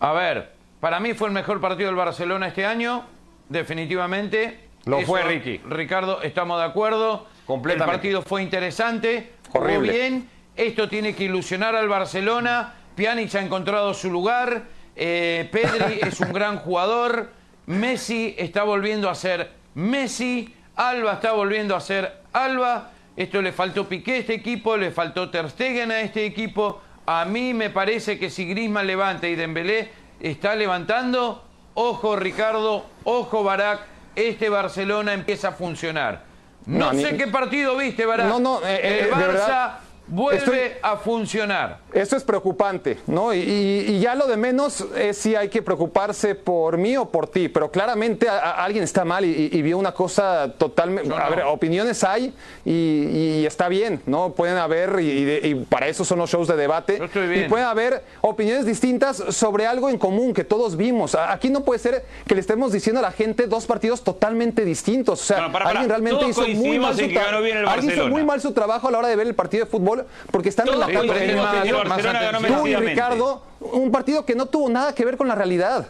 a 0.00 0.12
ver, 0.14 0.50
para 0.80 0.98
mí 0.98 1.12
fue 1.12 1.28
el 1.28 1.34
mejor 1.34 1.60
partido 1.60 1.88
del 1.88 1.96
Barcelona 1.96 2.48
este 2.48 2.64
año, 2.64 3.04
definitivamente. 3.50 4.60
Lo 4.86 5.02
fue, 5.02 5.22
Ricky. 5.22 5.58
Ricardo, 5.68 6.22
estamos 6.22 6.58
de 6.58 6.64
acuerdo. 6.64 7.26
Completamente. 7.44 7.84
El 7.84 7.98
partido 7.98 8.22
fue 8.22 8.42
interesante, 8.42 9.34
Horrible. 9.52 9.92
bien. 9.92 10.28
Esto 10.56 10.88
tiene 10.88 11.14
que 11.14 11.24
ilusionar 11.24 11.76
al 11.76 11.86
Barcelona. 11.86 12.72
Pjanic 12.96 13.34
ha 13.34 13.40
encontrado 13.42 13.92
su 13.92 14.10
lugar. 14.10 14.62
Eh, 14.96 15.50
Pedri 15.52 16.00
es 16.02 16.18
un 16.20 16.32
gran 16.32 16.56
jugador. 16.60 17.30
Messi 17.66 18.34
está 18.38 18.62
volviendo 18.62 19.10
a 19.10 19.14
ser 19.14 19.50
Messi. 19.74 20.54
Alba 20.76 21.12
está 21.12 21.32
volviendo 21.32 21.76
a 21.76 21.80
ser 21.82 22.22
Alba. 22.32 22.92
Esto 23.18 23.42
le 23.42 23.50
faltó 23.50 23.88
Piqué 23.88 24.12
a 24.12 24.16
este 24.18 24.34
equipo, 24.34 24.76
le 24.76 24.92
faltó 24.92 25.28
Ter 25.28 25.50
Stegen 25.50 25.90
a 25.90 26.00
este 26.02 26.24
equipo. 26.24 26.80
A 27.04 27.24
mí 27.24 27.52
me 27.52 27.68
parece 27.68 28.16
que 28.16 28.30
si 28.30 28.46
Griezmann 28.46 28.86
levanta 28.86 29.26
y 29.26 29.34
Dembélé 29.34 29.90
está 30.20 30.54
levantando, 30.54 31.42
ojo 31.74 32.14
Ricardo, 32.14 32.86
ojo 33.02 33.42
Barak, 33.42 33.80
este 34.14 34.48
Barcelona 34.48 35.14
empieza 35.14 35.48
a 35.48 35.52
funcionar. 35.52 36.22
No, 36.66 36.92
No, 36.92 37.00
sé 37.00 37.10
ni- 37.12 37.18
qué 37.18 37.26
partido 37.26 37.76
viste, 37.76 38.06
Barak. 38.06 38.28
No, 38.28 38.38
no, 38.38 38.60
eh, 38.60 38.78
eh, 38.82 39.00
El 39.08 39.10
Barça 39.10 39.78
vuelve 40.08 40.38
estoy- 40.38 40.58
a 40.82 40.96
funcionar. 40.96 41.78
Esto 41.92 42.16
es 42.16 42.24
preocupante, 42.24 42.98
¿no? 43.06 43.32
Y, 43.32 43.38
y- 43.38 43.84
y 43.96 44.00
ya 44.00 44.14
lo 44.14 44.26
de 44.26 44.36
menos 44.36 44.84
es 44.96 45.16
si 45.18 45.34
hay 45.34 45.48
que 45.48 45.62
preocuparse 45.62 46.34
por 46.34 46.76
mí 46.78 46.96
o 46.96 47.06
por 47.08 47.26
ti, 47.28 47.48
pero 47.48 47.70
claramente 47.70 48.28
a- 48.28 48.38
a- 48.38 48.64
alguien 48.64 48.84
está 48.84 49.04
mal 49.04 49.24
y, 49.24 49.48
y 49.52 49.62
vio 49.62 49.78
una 49.78 49.92
cosa 49.92 50.52
totalmente... 50.58 51.12
A 51.14 51.28
ver, 51.28 51.42
opiniones 51.44 52.04
hay 52.04 52.32
y, 52.64 53.44
está 53.46 53.68
bien, 53.68 54.00
¿no? 54.06 54.32
Pueden 54.32 54.56
haber, 54.56 54.94
de- 54.96 55.40
y 55.48 55.54
para 55.54 55.88
eso 55.88 56.04
son 56.04 56.18
los 56.18 56.30
shows 56.30 56.48
de 56.48 56.56
debate, 56.56 57.00
y 57.36 57.48
pueden 57.48 57.66
haber 57.66 58.02
opiniones 58.20 58.66
distintas 58.66 59.16
sobre 59.30 59.66
algo 59.66 59.88
en 59.88 59.98
común 59.98 60.32
que 60.34 60.44
todos 60.44 60.76
vimos. 60.76 61.14
Aquí 61.14 61.50
no 61.50 61.64
puede 61.64 61.78
ser 61.80 62.04
que 62.26 62.34
le 62.34 62.40
estemos 62.40 62.72
diciendo 62.72 62.98
a 63.00 63.02
la 63.02 63.12
gente 63.12 63.46
dos 63.46 63.66
partidos 63.66 64.02
totalmente 64.02 64.64
distintos. 64.64 65.20
O 65.20 65.24
sea, 65.24 65.36
Bueno, 65.38 65.52
para, 65.52 65.64
para. 65.66 65.80
alguien 65.80 65.88
realmente 65.90 66.28
hizo 66.28 66.42
muy 66.48 66.78
mal 66.78 66.94
su 66.96 67.02
alguien 67.04 67.92
hizo 67.94 68.08
muy 68.08 68.24
mal 68.24 68.40
su 68.40 68.52
trabajo 68.52 68.88
a 68.88 68.90
la 68.90 68.98
hora 68.98 69.08
de 69.08 69.16
ver 69.16 69.26
el 69.26 69.34
partido 69.34 69.64
de 69.64 69.70
fútbol 69.70 69.97
porque 70.30 70.48
están 70.48 70.66
Todos 70.66 70.84
coincidimos 70.84 71.44
más- 71.46 71.54
en 71.56 71.62
que 71.62 71.68
el 71.68 71.76
más 71.76 71.88
Barcelona 71.88 72.20
ganó 72.22 72.38
atención. 72.38 72.60
Tú 72.60 72.66
y. 72.68 72.76
Ricardo, 72.76 73.42
un 73.60 73.90
partido 73.90 74.24
que 74.24 74.34
no 74.34 74.46
tuvo 74.46 74.68
nada 74.68 74.94
que 74.94 75.04
ver 75.04 75.16
con 75.16 75.28
la 75.28 75.34
realidad. 75.34 75.86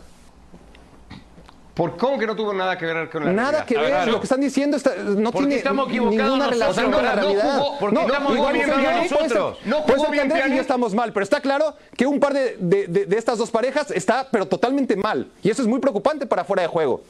¿Por 1.75 1.97
cómo 1.97 2.19
que 2.19 2.27
no 2.27 2.35
tuvo 2.35 2.53
nada 2.53 2.77
que 2.77 2.87
ver 2.87 3.09
con 3.09 3.25
la 3.25 3.33
Nada 3.33 3.50
realidad? 3.62 3.67
que 3.69 3.79
A 3.79 3.81
ver, 3.83 3.93
ver. 3.93 4.09
Lo 4.09 4.19
que 4.19 4.25
están 4.25 4.41
diciendo 4.41 4.77
está- 4.77 4.97
no 4.97 5.31
tiene 5.31 5.55
estamos 5.55 5.87
ninguna 5.88 6.49
relación 6.49 6.91
con 6.91 7.05
la 7.05 7.15
No 7.15 7.21
realidad. 7.23 7.59
jugó- 7.61 7.79
porque 7.79 8.00
estamos 8.00 8.35
igual 8.35 8.53
bien 8.55 8.69
nosotros. 8.69 9.59
No 9.65 9.77
jugó 9.83 10.05
que 10.07 10.11
bien 10.11 10.23
Andrés 10.25 10.45
y 10.49 10.55
yo 10.57 10.61
estamos 10.61 10.93
mal, 10.93 11.12
pero 11.12 11.23
está 11.23 11.41
claro 11.41 11.77
que 11.97 12.05
un 12.05 12.19
par 12.19 12.33
de, 12.35 12.57
de- 12.59 12.88
de- 12.88 13.07
de 13.07 13.17
estas 13.17 13.38
dos 13.38 13.53
parejas 13.53 13.93
está 13.93 14.27
pero 14.29 14.47
totalmente 14.49 14.97
mal. 14.97 15.29
Y 15.41 15.50
eso 15.50 15.62
es 15.62 15.69
muy 15.69 15.79
preocupante 15.79 16.27
para 16.27 16.43
fuera 16.43 16.62
de 16.62 16.69
juego. 16.69 17.00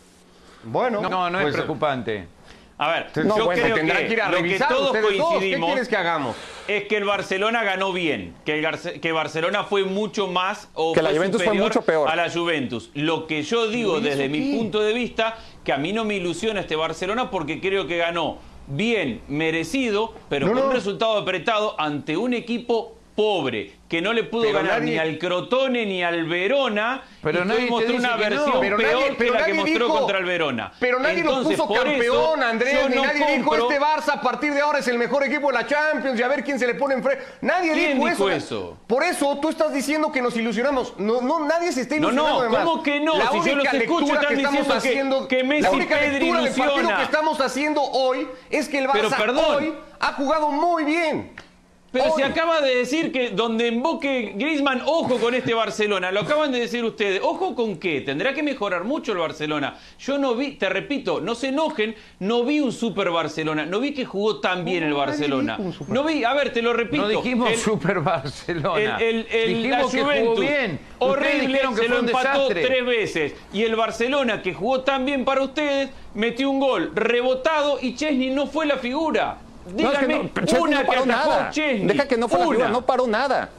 Bueno, 0.65 1.01
No, 1.01 1.31
no 1.31 1.39
es 1.39 1.45
pues, 1.45 1.55
preocupante. 1.55 2.29
A 2.77 2.91
ver, 2.93 3.07
No, 3.25 3.39
yo 3.39 3.45
bueno, 3.47 3.63
creo 3.63 3.75
que, 3.75 3.81
que 3.81 4.13
ir 4.13 4.21
a 4.23 4.31
lo 4.31 4.43
que 4.43 4.59
todos 4.59 4.81
dos. 4.81 4.93
¿Qué 4.93 5.01
coincidimos 5.19 5.67
quieres 5.71 5.89
que 5.89 5.97
hagamos? 5.97 6.37
Es 6.69 6.85
que 6.85 6.99
el 6.99 7.05
Barcelona 7.05 7.65
ganó 7.65 7.93
bien, 7.93 8.35
que, 8.45 8.59
el 8.59 8.63
Garce- 8.65 9.01
que 9.01 9.11
Barcelona 9.13 9.65
fue 9.65 9.85
mucho 9.85 10.27
más 10.29 10.69
o 10.75 10.93
Que 10.93 11.03
la 11.03 11.11
Juventus 11.11 11.39
fue 11.43 11.47
superior 11.47 11.69
mucho 11.69 11.83
peor. 11.83 12.09
a 12.09 12.15
la 12.15 12.31
Juventus. 12.31 12.91
Lo 12.95 13.27
que 13.27 13.43
yo 13.43 13.69
digo 13.69 14.01
desde 14.01 14.29
mi 14.29 14.57
punto 14.57 14.81
de 14.81 14.93
vista, 14.93 15.39
que 15.65 15.73
a 15.73 15.79
mí 15.79 15.93
no 15.93 16.05
me 16.05 16.15
ilusiona 16.17 16.61
este 16.61 16.77
Barcelona 16.77 17.31
porque 17.31 17.61
creo 17.61 17.87
que 17.87 17.97
ganó 17.97 18.39
bien, 18.67 19.23
merecido, 19.29 20.13
pero 20.29 20.47
No, 20.47 20.53
con 20.53 20.61
no. 20.63 20.69
un 20.69 20.75
resultado 20.75 21.17
apretado 21.17 21.75
ante 21.81 22.19
un 22.19 22.35
equipo 22.35 22.98
pobre, 23.19 23.73
que 23.89 24.01
no 24.01 24.13
le 24.13 24.23
pudo 24.23 24.53
ganar 24.53 24.81
ni 24.81 24.97
al 24.97 25.19
Crotone 25.19 25.85
ni 25.85 26.05
al 26.05 26.25
Verona, 26.27 27.03
pero 27.21 27.45
nadie 27.45 27.69
mostró 27.69 27.97
una 27.97 28.15
versión 28.15 28.61
peor 28.61 29.17
que 29.17 29.31
la 29.33 29.45
que 29.45 29.55
mostró 29.55 29.89
contra 29.89 30.19
el 30.19 30.25
Verona. 30.25 30.73
Pero 30.79 31.01
nadie 31.01 31.25
lo 31.25 31.43
puso 31.43 31.67
campeón, 31.67 32.45
Andrés, 32.45 32.89
ni 32.89 33.03
nadie 33.03 33.39
dijo 33.39 33.57
este 33.57 33.81
Barça 33.81 34.13
a 34.13 34.21
partir 34.21 34.55
de 34.55 34.61
ahora 34.61 34.79
es 34.79 34.87
el 34.87 34.99
mejor 34.99 35.25
equipo 35.25 35.49
de 35.49 35.55
la 35.55 35.67
Champions 35.67 36.21
y 36.21 36.23
a 36.23 36.29
ver 36.29 36.45
quién 36.45 36.61
se 36.61 36.67
le 36.69 36.77
pone 36.77 36.95
enfrente. 36.95 37.25
Nadie 37.41 37.75
dijo, 37.75 38.29
eso. 38.31 38.79
Por 38.87 39.03
eso 39.03 39.37
tú 39.43 39.49
estás 39.49 39.75
diciendo 39.75 40.13
que 40.13 40.23
nos 40.23 40.37
ilusionamos. 40.37 40.95
No, 40.99 41.21
no 41.21 41.45
nadie 41.45 41.73
se 41.73 41.81
está 41.81 41.97
ilusionando. 41.97 42.45
No, 42.45 42.51
no, 42.51 42.65
¿cómo 42.65 42.83
que 42.85 43.01
no? 43.01 43.19
La 43.19 43.33
si 43.33 43.43
yo 43.43 43.57
los 43.57 43.75
escucho 43.75 44.15
están 44.15 44.29
que 44.29 44.37
diciendo 44.37 44.75
haciendo, 44.75 45.27
que, 45.27 45.43
Messi 45.43 45.63
la 45.63 45.71
única 45.73 46.01
lectura 46.01 46.43
del 46.43 46.55
partido 46.55 46.97
que 46.97 47.03
estamos 47.03 47.41
haciendo 47.41 47.83
hoy 47.83 48.29
es 48.49 48.69
que 48.69 48.79
el 48.79 48.87
Barça 48.87 49.45
hoy 49.57 49.75
ha 49.99 50.13
jugado 50.13 50.53
muy 50.53 50.85
bien. 50.85 51.48
Pero 51.91 52.15
se 52.15 52.23
acaba 52.23 52.61
de 52.61 52.77
decir 52.77 53.13
que 53.13 53.31
donde 53.31 53.69
emboque 53.69 54.35
Griezmann, 54.37 54.83
ojo 54.85 55.19
con 55.19 55.35
este 55.35 55.55
Barcelona. 55.55 56.13
Lo 56.13 56.21
acaban 56.21 56.53
de 56.53 56.61
decir 56.61 56.85
ustedes. 56.85 57.21
¿Ojo 57.23 57.55
con 57.55 57.79
qué? 57.79 58.03
Tendrá 58.03 58.35
que 58.35 58.43
mejorar 58.43 58.85
mucho 58.85 59.13
el 59.13 59.19
Barcelona. 59.19 59.79
Yo 59.99 60.19
no 60.19 60.35
vi, 60.35 60.53
te 60.53 60.69
repito, 60.69 61.21
no 61.21 61.35
se 61.35 61.49
enojen, 61.49 61.95
no 62.21 62.45
vi 62.45 62.61
un 62.61 62.73
super 62.73 63.11
Barcelona. 63.11 63.65
No 63.65 63.81
vi 63.81 63.95
que 63.95 64.05
jugó 64.05 64.41
tan 64.41 64.65
bien 64.65 64.85
el 64.85 64.93
Barcelona. 64.93 65.59
No 65.89 66.05
vi, 66.05 66.25
a 66.25 66.35
ver, 66.35 66.53
te 66.53 66.61
lo 66.61 66.75
repito. 66.75 67.03
No 67.03 67.09
dijimos 67.09 67.57
super 67.59 68.01
Barcelona. 68.01 68.99
El, 68.99 69.27
dijimos 69.47 69.91
que 69.91 70.03
jugó 70.03 70.37
bien. 70.37 70.79
Horrible, 70.99 71.61
que 71.61 71.83
se 71.83 71.89
lo 71.89 71.99
empató 72.01 72.49
tres 72.49 72.85
veces. 72.85 73.35
Y 73.53 73.63
el 73.63 73.77
Barcelona, 73.77 74.43
que 74.43 74.53
jugó 74.53 74.83
tan 74.83 75.07
bien 75.07 75.25
para 75.25 75.43
ustedes, 75.43 75.89
metió 76.15 76.51
un 76.51 76.61
gol 76.61 76.93
rebotado 76.95 77.79
y 77.81 77.95
Chesney 77.95 78.31
no 78.31 78.47
fue 78.47 78.67
la 78.67 78.77
figura. 78.77 79.39
Dígame 79.75 80.31
no, 80.53 80.63
una 80.63 80.85
que, 80.85 81.07
nada. 81.07 81.51
Deja 81.55 82.09
que 82.09 82.17
no 82.17 82.29
no 82.69 82.87
paró 82.87 83.07
nada. 83.07 83.51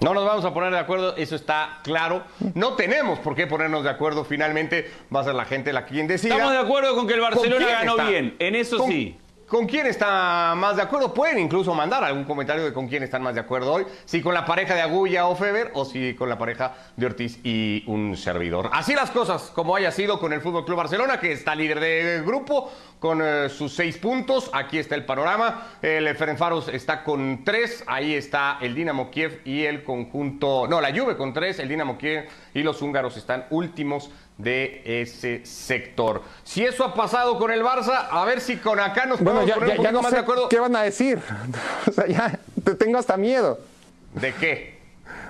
No 0.00 0.12
nos 0.12 0.26
vamos 0.26 0.44
a 0.44 0.52
poner 0.52 0.70
de 0.70 0.78
acuerdo, 0.78 1.16
eso 1.16 1.34
está 1.34 1.78
claro. 1.82 2.24
No 2.54 2.74
tenemos 2.74 3.18
por 3.20 3.34
qué 3.34 3.46
ponernos 3.46 3.84
de 3.84 3.90
acuerdo. 3.90 4.24
Finalmente 4.24 4.90
va 5.14 5.20
a 5.20 5.24
ser 5.24 5.34
la 5.34 5.46
gente 5.46 5.72
la 5.72 5.86
quien 5.86 6.06
decida. 6.06 6.34
Estamos 6.34 6.52
de 6.52 6.60
acuerdo 6.60 6.94
con 6.94 7.06
que 7.06 7.14
el 7.14 7.20
Barcelona 7.20 7.66
ganó 7.66 7.96
bien, 7.96 8.36
en 8.38 8.54
eso 8.54 8.86
sí. 8.86 9.16
¿Con 9.48 9.66
quién 9.66 9.86
está 9.86 10.54
más 10.56 10.76
de 10.76 10.82
acuerdo? 10.82 11.12
Pueden 11.12 11.38
incluso 11.38 11.74
mandar 11.74 12.02
algún 12.02 12.24
comentario 12.24 12.64
de 12.64 12.72
con 12.72 12.88
quién 12.88 13.02
están 13.02 13.22
más 13.22 13.34
de 13.34 13.42
acuerdo 13.42 13.74
hoy. 13.74 13.86
Si 14.06 14.22
con 14.22 14.32
la 14.32 14.46
pareja 14.46 14.74
de 14.74 14.80
Agulla 14.80 15.26
o 15.26 15.36
Feber 15.36 15.70
o 15.74 15.84
si 15.84 16.14
con 16.14 16.30
la 16.30 16.38
pareja 16.38 16.74
de 16.96 17.04
Ortiz 17.04 17.38
y 17.44 17.84
un 17.86 18.16
servidor. 18.16 18.70
Así 18.72 18.94
las 18.94 19.10
cosas, 19.10 19.52
como 19.54 19.76
haya 19.76 19.90
sido 19.90 20.18
con 20.18 20.32
el 20.32 20.40
Fútbol 20.40 20.64
Club 20.64 20.78
Barcelona, 20.78 21.20
que 21.20 21.32
está 21.32 21.54
líder 21.54 21.78
de 21.78 22.22
grupo 22.24 22.72
con 22.98 23.20
eh, 23.22 23.50
sus 23.50 23.74
seis 23.74 23.98
puntos. 23.98 24.48
Aquí 24.54 24.78
está 24.78 24.94
el 24.94 25.04
panorama. 25.04 25.74
El 25.82 26.16
Ferencváros 26.16 26.68
está 26.68 27.04
con 27.04 27.44
tres. 27.44 27.84
Ahí 27.86 28.14
está 28.14 28.56
el 28.62 28.74
Dinamo 28.74 29.10
Kiev 29.10 29.42
y 29.44 29.64
el 29.64 29.84
conjunto. 29.84 30.66
No, 30.66 30.80
la 30.80 30.90
Juve 30.90 31.18
con 31.18 31.34
tres. 31.34 31.58
El 31.58 31.68
Dinamo 31.68 31.98
Kiev 31.98 32.28
y 32.54 32.62
los 32.62 32.80
húngaros 32.80 33.18
están 33.18 33.44
últimos 33.50 34.10
de 34.38 34.82
ese 34.84 35.44
sector. 35.44 36.22
Si 36.42 36.64
eso 36.64 36.84
ha 36.84 36.94
pasado 36.94 37.38
con 37.38 37.50
el 37.50 37.62
Barça, 37.62 38.08
a 38.10 38.24
ver 38.24 38.40
si 38.40 38.56
con 38.56 38.80
acá 38.80 39.06
nos 39.06 39.20
podemos 39.20 39.50
poner 39.50 39.78
un 39.78 39.92
no 39.92 40.02
más 40.02 40.12
de 40.12 40.18
acuerdo. 40.18 40.48
¿Qué 40.48 40.58
van 40.58 40.74
a 40.76 40.82
decir? 40.82 41.18
O 41.88 41.92
sea, 41.92 42.06
ya 42.06 42.38
te 42.64 42.74
tengo 42.74 42.98
hasta 42.98 43.16
miedo. 43.16 43.58
¿De 44.14 44.32
qué? 44.34 44.74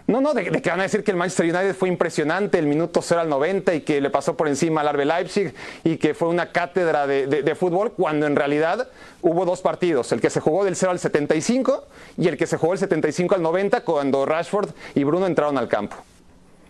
No, 0.06 0.20
no, 0.20 0.34
de, 0.34 0.44
que 0.44 0.70
van 0.70 0.80
a 0.80 0.82
decir 0.82 1.02
que 1.02 1.11
el 1.11 1.16
Manchester 1.16 1.46
United 1.46 1.75
fue 1.75 1.88
impresionante 1.88 2.58
el 2.58 2.66
minuto 2.66 3.00
0 3.00 3.23
al 3.23 3.28
90 3.28 3.75
y 3.75 3.80
que 3.80 4.00
le 4.02 4.11
pasó 4.11 4.37
por 4.37 4.49
encima 4.49 4.82
al 4.82 4.88
Arbe 4.88 5.06
Leipzig 5.06 5.54
y 5.82 5.96
que 5.96 6.12
fue 6.12 6.28
una 6.28 6.52
cátedra 6.52 7.06
de, 7.06 7.26
de, 7.26 7.54
fútbol, 7.54 7.92
cuando 7.92 8.26
en 8.26 8.37
realidad 8.37 8.88
hubo 9.23 9.46
dos 9.46 9.62
partidos, 9.62 10.12
el 10.12 10.20
que 10.20 10.28
se 10.28 10.40
jugó 10.40 10.64
del 10.64 10.76
0 10.76 10.92
al 10.92 10.99
75 10.99 11.87
y 12.18 12.28
el 12.28 12.37
que 12.37 12.46
se 12.46 12.58
jugó 12.58 12.73
del 12.73 12.80
75 12.80 13.34
al 13.34 13.42
90 13.42 13.80
cuando 13.80 14.26
Rashford 14.26 14.70
y 14.94 15.04
Bruno 15.04 15.26
entraron 15.26 15.56
al 15.56 15.68
campo. 15.68 15.96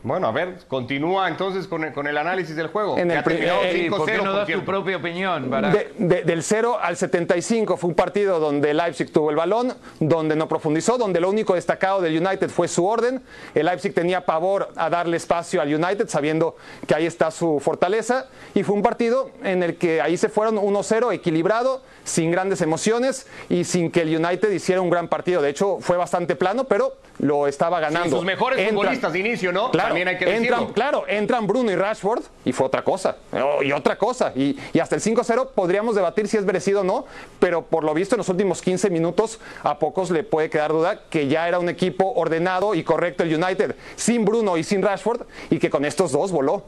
Bueno, 0.04 0.26
a 0.26 0.32
ver, 0.32 0.58
continúa 0.68 1.28
entonces 1.28 1.66
con 1.66 1.82
el, 1.82 1.94
con 1.94 2.06
el 2.06 2.18
análisis 2.18 2.54
del 2.54 2.66
juego. 2.66 2.99
En 2.99 3.11
el 3.11 3.25
primer, 3.25 3.88
¿Por 3.88 4.04
qué 4.04 4.18
no 4.18 4.34
das 4.34 4.46
tu 4.46 4.62
propia 4.62 4.99
opinión? 4.99 5.50
del 5.96 6.42
0 6.42 6.78
al 6.80 6.99
75 6.99 7.78
fue 7.78 7.88
un 7.88 7.96
partido 7.96 8.38
donde 8.38 8.75
Leipzig 8.75 9.11
tuvo 9.11 9.30
el 9.30 9.37
balón, 9.37 9.73
donde 10.00 10.37
no 10.37 10.46
profundizó, 10.46 10.99
donde 10.99 11.20
lo 11.20 11.30
único 11.30 11.54
destacado 11.54 12.02
del 12.02 12.23
United 12.23 12.50
fue 12.50 12.68
su 12.68 12.87
orden. 12.87 13.23
El 13.54 13.64
Leipzig 13.64 13.94
tenía 13.94 14.26
pavor 14.26 14.68
a 14.76 14.90
darle 14.90 15.16
espacio 15.16 15.62
al 15.62 15.75
United, 15.75 16.06
sabiendo 16.08 16.56
que 16.87 16.94
ahí 16.94 17.06
está 17.06 17.30
su 17.30 17.58
fortaleza. 17.58 18.26
Y 18.54 18.62
fue 18.62 18.76
un 18.76 18.82
partido 18.82 19.30
en 19.42 19.62
el 19.62 19.76
que 19.76 20.02
ahí 20.02 20.18
se 20.18 20.28
fueron 20.28 20.56
1-0 20.56 21.14
equilibrado, 21.14 21.82
sin 22.04 22.30
grandes 22.30 22.61
emociones 22.61 23.26
y 23.49 23.64
sin 23.64 23.90
que 23.90 24.02
el 24.02 24.16
United 24.16 24.50
hiciera 24.50 24.80
un 24.80 24.90
gran 24.90 25.08
partido. 25.08 25.42
De 25.42 25.50
hecho, 25.50 25.78
fue 25.80 25.96
bastante 25.96 26.37
plano, 26.37 26.64
pero 26.64 26.94
lo 27.18 27.46
estaba 27.46 27.80
ganando. 27.80 28.16
sus 28.16 28.25
mejores 28.25 28.68
futbolistas 28.68 29.12
de 29.12 29.18
inicio, 29.18 29.52
¿no? 29.52 29.70
Claro, 29.70 29.88
También 29.88 30.08
hay 30.08 30.18
que 30.18 30.25
decirlo. 30.26 30.56
Entran, 30.56 30.73
claro, 30.73 31.04
entran 31.08 31.46
Bruno 31.46 31.70
y 31.70 31.76
Rashford 31.76 32.23
y 32.44 32.52
fue 32.52 32.66
otra 32.66 32.82
cosa. 32.82 33.16
Oh, 33.32 33.62
y 33.62 33.73
otra 33.73 33.96
cosa. 33.96 34.32
Y, 34.34 34.58
hasta 34.78 34.96
el 34.96 35.02
5-0 35.02 35.50
podríamos 35.54 35.94
debatir 35.94 36.28
si 36.28 36.37
es 36.37 36.44
merecido 36.44 36.82
o 36.82 36.84
no, 36.84 37.06
pero 37.38 37.62
por 37.62 37.84
lo 37.84 37.94
visto 37.94 38.14
en 38.14 38.18
los 38.18 38.28
últimos 38.28 38.61
15 38.61 38.90
minutos 38.90 39.40
a 39.62 39.78
pocos 39.78 40.11
le 40.11 40.23
puede 40.23 40.50
quedar 40.50 40.73
duda 40.73 41.00
que 41.08 41.28
ya 41.28 41.49
era 41.49 41.58
un 41.58 41.68
equipo 41.68 42.12
ordenado 42.14 42.75
y 42.75 42.84
correcto 42.84 43.23
el 43.23 43.34
United, 43.34 43.76
sin 43.96 44.25
Bruno 44.25 44.57
y 44.57 44.64
sin 44.64 44.83
Rashford, 44.83 45.22
y 45.50 45.59
que 45.59 45.70
con 45.70 45.85
estos 45.85 46.12
dos 46.12 46.33
voló. 46.33 46.64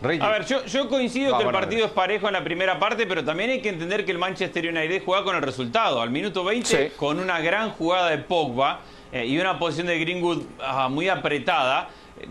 A 0.00 0.28
ver, 0.28 0.44
yo, 0.44 0.88
coincido 0.88 1.36
que 1.36 1.44
el 1.44 1.50
partido 1.50 1.86
es 1.86 1.90
parejo 1.90 2.28
en 2.28 2.34
la 2.34 2.44
primera 2.44 2.78
parte, 2.78 3.06
pero 3.06 3.24
también 3.24 3.50
hay 3.50 3.60
que 3.60 3.68
entender 3.68 4.04
que 4.04 4.12
el 4.12 4.18
Manchester 4.18 4.68
United 4.68 5.02
juega 5.04 5.24
con 5.24 5.34
el 5.34 5.42
resultado. 5.42 6.00
Al 6.00 6.10
minuto 6.10 6.44
20, 6.44 6.92
con 6.96 7.18
una 7.18 7.40
gran 7.40 7.70
jugada 7.70 8.10
de 8.10 8.18
Pogba, 8.18 8.80
eh, 9.10 9.26
y 9.26 9.38
una 9.38 9.58
posición 9.58 9.86
de 9.86 9.98
Greenwood 9.98 10.42
ah, 10.60 10.88
muy 10.88 11.08
apretada, 11.08 11.88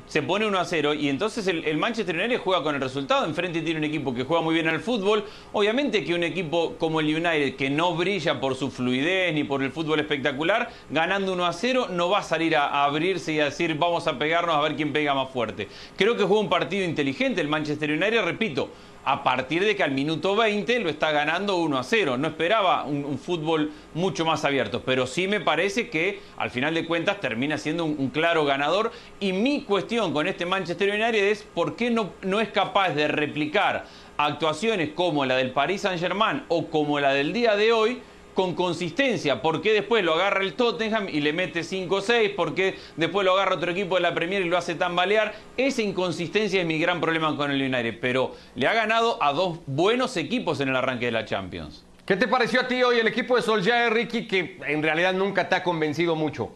se 0.08 0.22
pone 0.22 0.46
1 0.46 0.60
a 0.60 0.66
0 0.66 0.94
y 0.94 1.10
entonces 1.10 1.48
el, 1.48 1.78
Manchester 1.78 2.16
United 2.16 2.40
juega 2.40 2.64
con 2.64 2.76
el 2.76 2.82
resultado. 2.82 3.26
Enfrente 3.26 3.62
tiene 3.62 3.80
un 3.80 3.84
equipo 3.84 4.14
que 4.14 4.24
juega 4.24 4.44
muy 4.44 4.54
bien 4.54 4.68
al 4.68 4.80
fútbol. 4.80 5.26
Obviamente 5.54 6.04
que 6.04 6.14
un 6.14 6.24
equipo 6.24 6.76
como 6.78 7.00
el 7.00 7.08
United, 7.08 7.56
que 7.56 7.70
no 7.70 7.96
brilla 7.96 8.40
por 8.40 8.56
su 8.56 8.72
fluidez 8.72 9.34
ni 9.34 9.44
por 9.44 9.64
el 9.64 9.72
fútbol 9.72 10.00
espectacular, 10.00 10.70
ganando 10.90 11.34
1 11.34 11.46
a 11.46 11.54
0 11.54 11.88
no 11.92 12.10
va 12.10 12.20
a 12.20 12.24
salir 12.24 12.56
a, 12.56 12.84
abrirse 12.84 13.34
y 13.34 13.40
a 13.40 13.46
decir 13.46 13.76
vamos 13.76 14.08
a 14.08 14.18
pegarnos 14.18 14.56
a 14.56 14.62
ver 14.62 14.76
quién 14.76 14.94
pega 14.94 15.14
más 15.14 15.30
fuerte. 15.30 15.68
Creo 15.96 16.16
que 16.16 16.24
juega 16.24 16.42
un 16.42 16.50
partido 16.50 16.86
inteligente 16.86 17.42
el 17.42 17.48
Manchester 17.48 17.92
United, 17.92 18.24
repito, 18.24 18.70
a 19.08 19.24
partir 19.24 19.64
de 19.64 19.74
que 19.74 19.84
al 19.84 19.92
minuto 19.92 20.36
20 20.36 20.80
lo 20.82 20.90
está 20.90 21.14
ganando 21.14 21.56
1 21.56 21.78
a 21.78 21.84
0. 21.84 22.18
No 22.18 22.28
esperaba 22.28 22.84
un, 22.84 23.18
fútbol 23.18 23.72
mucho 23.94 24.26
más 24.26 24.44
abierto, 24.44 24.82
pero 24.86 25.08
sí 25.08 25.30
me 25.30 25.40
parece 25.40 25.90
que 25.90 26.20
al 26.36 26.52
final 26.52 26.74
de 26.74 26.86
cuentas 26.86 27.22
termina 27.22 27.58
siendo 27.58 27.86
un, 27.86 28.10
claro 28.10 28.44
ganador. 28.44 28.92
Y 29.22 29.32
mi 29.32 29.62
cuestión 29.62 29.77
con 30.12 30.28
este 30.28 30.46
Manchester 30.46 30.90
United 30.90 31.24
es 31.28 31.44
por 31.44 31.76
qué 31.76 31.92
no, 31.92 32.14
no 32.24 32.42
es 32.42 32.50
capaz 32.50 32.90
de 32.90 33.08
replicar 33.08 33.86
actuaciones 34.18 34.90
como 34.96 35.24
la 35.24 35.36
del 35.36 35.52
Paris 35.52 35.82
Saint-Germain 35.82 36.44
o 36.48 36.68
como 36.68 37.00
la 37.00 37.14
del 37.14 37.32
día 37.32 37.56
de 37.56 37.72
hoy 37.72 38.02
con 38.34 38.56
consistencia. 38.56 39.44
¿Por 39.44 39.62
qué 39.62 39.74
después 39.74 40.04
lo 40.04 40.16
agarra 40.16 40.42
el 40.42 40.56
Tottenham 40.56 41.08
y 41.10 41.22
le 41.22 41.32
mete 41.32 41.62
5-6? 41.62 42.34
¿Por 42.34 42.56
qué 42.56 42.76
después 42.96 43.24
lo 43.24 43.34
agarra 43.34 43.56
otro 43.56 43.72
equipo 43.72 43.96
de 43.96 44.02
la 44.02 44.16
Premier 44.16 44.42
y 44.42 44.50
lo 44.50 44.58
hace 44.58 44.74
tambalear? 44.74 45.36
Esa 45.58 45.84
inconsistencia 45.84 46.62
es 46.62 46.66
mi 46.66 46.80
gran 46.80 47.00
problema 47.00 47.36
con 47.38 47.52
el 47.52 47.62
United. 47.62 48.00
Pero 48.02 48.36
le 48.56 48.68
ha 48.68 48.74
ganado 48.74 49.22
a 49.22 49.32
dos 49.32 49.60
buenos 49.68 50.18
equipos 50.18 50.60
en 50.60 50.70
el 50.70 50.76
arranque 50.76 51.06
de 51.06 51.12
la 51.12 51.26
Champions. 51.26 51.86
¿Qué 52.04 52.16
te 52.16 52.28
pareció 52.28 52.62
a 52.62 52.68
ti 52.68 52.82
hoy 52.82 52.98
el 52.98 53.08
equipo 53.08 53.36
de 53.36 53.44
Solskjaer, 53.44 53.94
Ricky, 53.94 54.28
que 54.28 54.58
en 54.68 54.82
realidad 54.82 55.14
nunca 55.14 55.48
te 55.48 55.56
ha 55.56 55.64
convencido 55.64 56.16
mucho? 56.16 56.52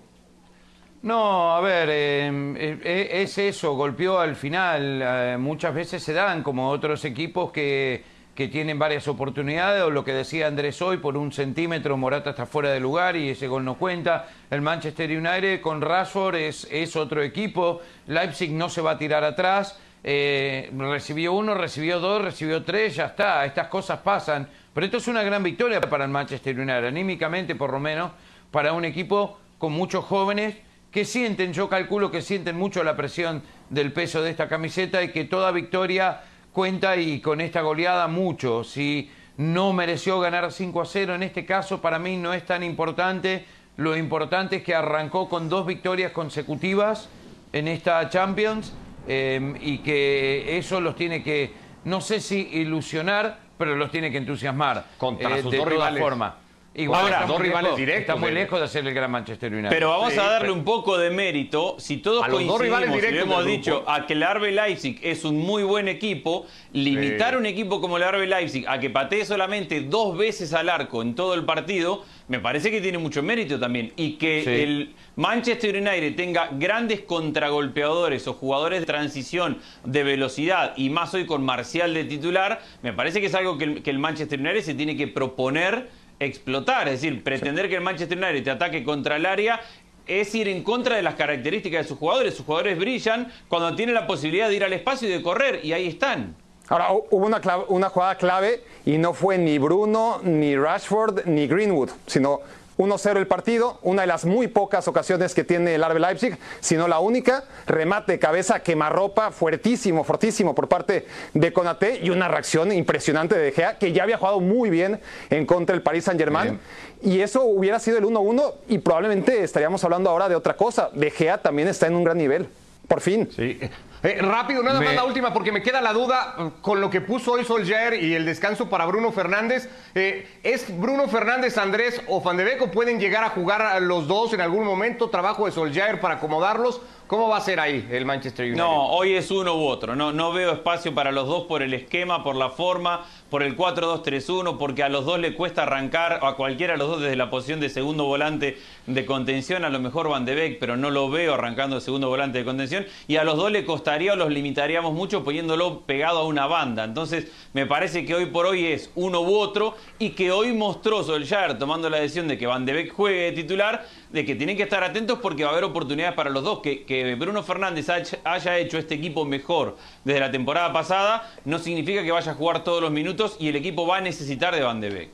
No, 1.04 1.56
a 1.56 1.62
ver, 1.62 1.90
eh, 1.92 2.80
eh, 2.84 3.10
es 3.24 3.38
eso, 3.38 3.74
golpeó 3.76 4.20
al 4.20 4.36
final. 4.36 5.02
Eh, 5.04 5.38
muchas 5.40 5.74
veces 5.74 6.04
se 6.04 6.14
dan 6.14 6.44
como 6.44 6.70
otros 6.70 7.04
equipos 7.06 7.52
que 7.52 8.04
que 8.36 8.48
tienen 8.48 8.80
varias 8.80 9.08
oportunidades, 9.08 9.84
o 9.84 9.90
lo 9.90 10.06
que 10.06 10.14
decía 10.14 10.48
Andrés 10.48 10.82
hoy, 10.82 10.98
por 10.98 11.18
un 11.18 11.32
centímetro 11.32 11.98
Morata 11.98 12.30
está 12.30 12.46
fuera 12.46 12.72
de 12.72 12.80
lugar 12.80 13.16
y 13.16 13.30
ese 13.30 13.48
gol 13.48 13.66
no 13.66 13.76
cuenta. 13.76 14.30
El 14.50 14.62
Manchester 14.62 15.10
United 15.12 15.62
con 15.62 15.82
Rashford 15.82 16.36
es, 16.36 16.68
es 16.72 16.96
otro 16.96 17.22
equipo, 17.22 17.82
Leipzig 18.08 18.52
no 18.52 18.70
se 18.70 18.82
va 18.82 18.92
a 18.92 18.98
tirar 18.98 19.24
atrás, 19.24 19.78
eh, 20.04 20.72
recibió 20.78 21.34
uno, 21.34 21.56
recibió 21.56 22.00
dos, 22.00 22.22
recibió 22.24 22.64
tres, 22.64 22.96
ya 22.96 23.08
está, 23.08 23.46
estas 23.46 23.68
cosas 23.68 24.00
pasan. 24.00 24.48
Pero 24.74 24.86
esto 24.86 24.98
es 24.98 25.08
una 25.10 25.24
gran 25.24 25.44
victoria 25.44 25.82
para 25.82 26.06
el 26.06 26.10
Manchester 26.10 26.58
United, 26.58 26.86
anímicamente 26.86 27.56
por 27.56 27.72
lo 27.72 27.80
menos, 27.80 28.12
para 28.50 28.72
un 28.72 28.86
equipo 28.86 29.40
con 29.58 29.74
muchos 29.74 30.06
jóvenes 30.06 30.56
que 30.92 31.06
sienten, 31.06 31.54
yo 31.54 31.70
calculo 31.70 32.12
que 32.12 32.22
sienten 32.22 32.58
mucho 32.58 32.84
la 32.84 32.98
presión 32.98 33.42
del 33.70 33.94
peso 33.94 34.22
de 34.22 34.30
esta 34.30 34.48
camiseta 34.50 35.02
y 35.02 35.12
que 35.12 35.24
toda 35.24 35.52
victoria 35.52 36.22
cuenta 36.52 36.98
y 36.98 37.22
con 37.22 37.40
esta 37.40 37.62
goleada 37.62 38.08
mucho. 38.08 38.64
Si 38.64 39.10
no 39.38 39.72
mereció 39.72 40.20
ganar 40.20 40.52
5 40.52 40.82
a 40.82 40.86
0, 40.86 41.16
en 41.16 41.24
este 41.24 41.46
caso 41.46 41.82
para 41.82 41.98
mí 41.98 42.18
no 42.18 42.34
es 42.34 42.46
tan 42.46 42.62
importante. 42.62 43.46
Lo 43.78 43.96
importante 43.96 44.58
es 44.58 44.64
que 44.64 44.76
arrancó 44.76 45.30
con 45.30 45.48
dos 45.48 45.66
victorias 45.66 46.12
consecutivas 46.12 47.08
en 47.54 47.70
esta 47.70 48.10
Champions 48.10 48.74
em, 49.08 49.56
y 49.62 49.78
que 49.80 50.58
eso 50.58 50.82
los 50.82 50.96
tiene 50.96 51.24
que, 51.24 51.54
no 51.86 52.02
sé 52.02 52.20
si 52.20 52.50
ilusionar, 52.52 53.40
pero 53.58 53.78
los 53.78 53.92
tiene 53.92 54.12
que 54.12 54.18
entusiasmar. 54.18 54.86
Contra 54.98 55.38
eh, 55.38 55.42
de 55.42 55.58
todas 55.58 55.98
formas. 55.98 56.34
Igual 56.74 57.02
Ahora, 57.02 57.16
está 57.16 57.28
dos 57.28 57.38
muy 57.40 57.48
rivales 57.48 57.64
lejos- 57.66 57.80
directos, 57.80 58.02
Está 58.02 58.16
muy 58.16 58.32
lejos 58.32 58.62
de 58.62 58.68
ser 58.70 58.88
el 58.88 58.94
gran 58.94 59.12
Manchester 59.12 59.52
United. 59.52 59.70
Pero 59.72 59.90
vamos 59.90 60.14
Sí, 60.14 60.20
a 60.20 60.24
darle 60.24 60.40
pero- 60.40 60.54
un 60.54 60.64
poco 60.64 60.98
de 60.98 61.10
mérito. 61.10 61.76
Si 61.80 61.98
todos 61.98 62.24
A 62.24 62.30
los 62.30 62.40
dos 62.40 62.48
coincidimos 62.48 62.62
rivales 62.62 62.90
y 62.90 62.94
directos 62.94 63.24
hemos 63.30 63.46
dicho 63.46 63.84
a 63.88 64.08
que 64.08 64.14
el 64.14 64.24
RB 64.24 64.52
Leipzig 64.52 64.98
es 65.04 65.26
un 65.26 65.38
muy 65.38 65.64
buen 65.64 65.90
equipo, 65.90 66.46
limitar 66.72 67.32
Sí. 67.32 67.36
un 67.40 67.46
equipo 67.46 67.82
como 67.82 67.98
el 67.98 68.04
RB 68.04 68.26
Leipzig 68.26 68.66
a 68.70 68.80
que 68.80 68.90
patee 68.90 69.26
solamente 69.26 69.82
dos 69.82 70.18
veces 70.18 70.54
al 70.54 70.70
arco 70.70 71.02
en 71.02 71.14
todo 71.14 71.34
el 71.34 71.44
partido, 71.44 72.06
me 72.30 72.40
parece 72.40 72.72
que 72.72 72.80
tiene 72.80 73.00
mucho 73.00 73.22
mérito 73.22 73.60
también. 73.60 73.92
Y 73.98 74.14
que 74.14 74.42
Sí. 74.46 74.50
el 74.50 74.94
Manchester 75.18 75.76
United 75.76 76.16
tenga 76.16 76.52
grandes 76.54 77.02
contragolpeadores 77.02 78.26
o 78.30 78.34
jugadores 78.34 78.80
de 78.80 78.86
transición 78.86 79.58
de 79.84 80.04
velocidad 80.04 80.72
y 80.78 80.90
más 80.90 81.14
hoy 81.14 81.26
con 81.26 81.44
Marcial 81.44 81.94
de 81.94 82.06
titular, 82.06 82.62
me 82.82 82.94
parece 82.94 83.20
que 83.20 83.26
es 83.28 83.36
algo 83.36 83.58
que 83.58 83.66
el, 83.66 83.84
que 83.84 83.90
el 83.90 84.00
Manchester 84.00 84.40
United 84.40 84.62
se 84.62 84.74
tiene 84.74 84.96
que 84.96 85.10
proponer 85.10 85.90
explotar, 86.26 86.88
es 86.88 87.02
decir, 87.02 87.24
pretender 87.24 87.68
que 87.68 87.76
el 87.76 87.82
Manchester 87.82 88.18
United 88.18 88.44
te 88.44 88.52
ataque 88.52 88.84
contra 88.84 89.16
el 89.18 89.26
área 89.26 89.60
es 90.08 90.34
ir 90.36 90.48
en 90.48 90.64
contra 90.64 90.96
de 90.96 91.02
las 91.02 91.16
características 91.16 91.84
de 91.84 91.88
sus 91.90 91.98
jugadores. 91.98 92.34
Sus 92.36 92.46
jugadores 92.46 92.78
brillan 92.78 93.32
cuando 93.48 93.76
tienen 93.76 93.96
la 93.96 94.08
posibilidad 94.08 94.50
de 94.50 94.56
ir 94.56 94.64
al 94.64 94.74
espacio 94.74 95.08
y 95.08 95.12
de 95.12 95.22
correr, 95.22 95.60
y 95.64 95.74
ahí 95.74 95.88
están. 95.88 96.36
Ahora, 96.70 96.90
hu- 96.92 97.06
hubo 97.12 97.26
una, 97.26 97.42
una 97.68 97.90
jugada 97.90 98.16
clave 98.16 98.62
y 98.86 98.98
no 98.98 99.14
fue 99.14 99.38
ni 99.38 99.58
Bruno, 99.58 100.20
ni 100.24 100.56
Rashford, 100.56 101.26
ni 101.26 101.48
Greenwood, 101.48 101.90
sino 102.08 102.40
1-0 102.82 103.18
el 103.18 103.28
partido, 103.28 103.80
una 103.82 104.02
de 104.02 104.08
las 104.08 104.26
muy 104.26 104.48
pocas 104.48 104.88
ocasiones 104.88 105.34
que 105.34 105.44
tiene 105.44 105.76
el 105.76 105.84
RB 105.84 106.00
Leipzig, 106.00 106.38
sino 106.60 106.88
la 106.88 107.00
única, 107.00 107.44
remate 107.68 108.14
de 108.14 108.20
cabeza, 108.20 108.62
quemarropa, 108.62 109.32
fuertísimo, 109.32 110.04
fortísimo 110.04 110.56
por 110.56 110.68
parte 110.68 111.06
de 111.34 111.54
Konaté 111.54 112.00
y 112.04 112.10
una 112.10 112.28
reacción 112.28 112.72
impresionante 112.72 113.36
de 113.36 113.46
De 113.46 113.52
Gea, 113.52 113.78
que 113.78 113.92
ya 113.92 114.04
había 114.04 114.18
jugado 114.18 114.40
muy 114.40 114.70
bien 114.70 115.00
en 115.30 115.46
contra 115.46 115.74
del 115.74 115.84
Paris 115.84 116.06
Saint-Germain. 116.06 116.60
Y 117.04 117.22
eso 117.22 117.44
hubiera 117.44 117.80
sido 117.80 117.98
el 117.98 118.06
1-1 118.06 118.54
y 118.68 118.78
probablemente 118.80 119.44
estaríamos 119.44 119.84
hablando 119.84 120.10
ahora 120.10 120.30
de 120.30 120.36
otra 120.36 120.56
cosa. 120.56 120.90
De 120.94 121.10
Gea 121.10 121.42
también 121.42 121.68
está 121.68 121.88
en 121.88 121.96
un 121.96 122.04
gran 122.04 122.18
nivel, 122.18 122.48
por 122.92 123.00
fin. 123.00 123.30
Sí. 123.34 123.58
Eh, 124.04 124.18
rápido, 124.20 124.62
nada 124.64 124.82
más 124.82 124.94
la 124.94 125.06
última, 125.06 125.32
porque 125.32 125.54
me 125.54 125.64
queda 125.64 125.80
la 125.80 125.94
duda 125.94 126.52
con 126.62 126.82
lo 126.82 126.90
que 126.90 127.00
puso 127.00 127.32
hoy 127.34 127.46
Solskjaer 127.46 128.04
y 128.04 128.16
el 128.16 128.26
descanso 128.26 128.68
para 128.68 128.86
Bruno 128.86 129.14
Fernández. 129.14 129.70
Eh, 129.96 130.28
¿Es 130.44 130.78
Bruno 130.78 131.08
Fernández, 131.08 131.58
Andrés 131.58 132.02
o 132.10 132.20
Van 132.20 132.36
de 132.36 132.44
Beek 132.44 132.62
o 132.64 132.70
pueden 132.70 133.00
llegar 133.00 133.24
a 133.24 133.30
jugar 133.30 133.62
a 133.62 133.80
los 133.80 134.10
dos 134.10 134.34
en 134.34 134.42
algún 134.42 134.66
momento? 134.66 135.10
¿Trabajo 135.10 135.46
de 135.46 135.54
Solskjaer 135.54 136.02
para 136.02 136.16
acomodarlos? 136.16 136.82
¿Cómo 137.08 137.30
va 137.30 137.38
a 137.38 137.42
ser 137.42 137.62
ahí 137.62 137.88
el 137.92 138.06
Manchester 138.06 138.46
United? 138.46 138.62
No, 138.62 138.88
hoy 138.88 139.16
es 139.16 139.32
uno 139.32 139.56
u 139.56 139.66
otro. 139.66 139.96
No, 139.96 140.12
no 140.12 140.34
veo 140.34 140.52
espacio 140.52 140.94
para 140.94 141.14
los 141.14 141.28
dos 141.28 141.44
por 141.44 141.62
el 141.62 141.74
esquema, 141.74 142.26
por 142.26 142.36
la 142.36 142.50
forma, 142.50 143.06
por 143.32 143.44
el 143.44 143.56
4-2-3-1, 143.56 144.58
porque 144.58 144.84
a 144.84 144.90
los 144.90 145.06
dos 145.06 145.18
le 145.18 145.34
cuesta 145.34 145.64
arrancar, 145.64 146.20
a 146.22 146.34
cualquiera 146.34 146.74
de 146.74 146.80
los 146.80 146.90
dos 146.90 147.02
desde 147.02 147.16
la 147.16 147.30
posición 147.30 147.62
de 147.62 147.70
segundo 147.70 148.04
volante 148.04 148.58
de 148.88 149.06
contención, 149.06 149.64
a 149.64 149.70
lo 149.70 149.80
mejor 149.80 150.10
Van 150.10 150.26
de 150.26 150.36
Beek, 150.36 150.60
pero 150.60 150.76
no 150.76 150.90
lo 150.90 151.10
veo 151.10 151.36
arrancando 151.36 151.78
de 151.78 151.82
segundo 151.82 152.10
volante 152.10 152.40
de 152.40 152.44
contención, 152.44 152.86
y 153.08 153.16
a 153.16 153.24
los 153.24 153.38
dos 153.38 153.50
le 153.50 153.64
costaría 153.64 154.12
o 154.12 154.16
los 154.18 154.30
limitaríamos 154.30 154.94
mucho 154.94 155.24
poniéndolo 155.24 155.80
pegado 155.84 156.20
a 156.20 156.26
una 156.26 156.46
banda. 156.46 156.84
Entonces, 156.84 157.32
me 157.54 157.66
parece 157.66 158.06
que 158.06 158.16
hoy 158.16 158.26
por 158.26 158.46
hoy 158.46 158.66
es 158.66 158.92
uno 158.96 159.22
u 159.22 159.38
otro, 159.38 159.76
y 159.98 160.10
que 160.10 160.34
hoy 160.34 160.52
mostró 160.52 161.02
Solskjaer 161.02 161.58
tomando 161.58 161.90
la 161.90 162.02
decisión 162.02 162.28
de 162.28 162.38
que 162.38 162.48
Van 162.48 162.66
de 162.66 162.74
Beek 162.74 162.92
juegue 162.92 163.22
de 163.22 163.32
titular, 163.32 163.86
de 164.10 164.26
que 164.26 164.36
tienen 164.36 164.58
que 164.58 164.64
estar 164.64 164.84
atentos 164.84 165.20
porque 165.22 165.46
va 165.46 165.52
a 165.52 165.54
haber 165.54 165.64
oportunidades 165.64 166.16
para 166.16 166.30
los 166.30 166.44
dos. 166.44 166.60
Que, 166.60 167.16
Bruno 167.18 167.44
Fernández 167.44 167.88
haya 168.26 168.58
hecho 168.58 168.78
este 168.78 168.96
equipo 168.96 169.24
mejor 169.24 169.78
desde 170.04 170.20
la 170.20 170.32
temporada 170.32 170.74
pasada 170.74 171.32
no 171.46 171.60
significa 171.60 172.04
que 172.04 172.12
vaya 172.12 172.32
a 172.34 172.36
jugar 172.36 172.64
todos 172.64 172.82
los 172.82 172.92
minutos 172.92 173.21
y 173.40 173.50
el 173.50 173.56
equipo 173.56 173.86
va 173.86 173.98
a 173.98 174.02
necesitar 174.02 174.54
de 174.54 174.62
Van 174.62 174.82
de 174.82 174.90
Beek. 174.90 175.10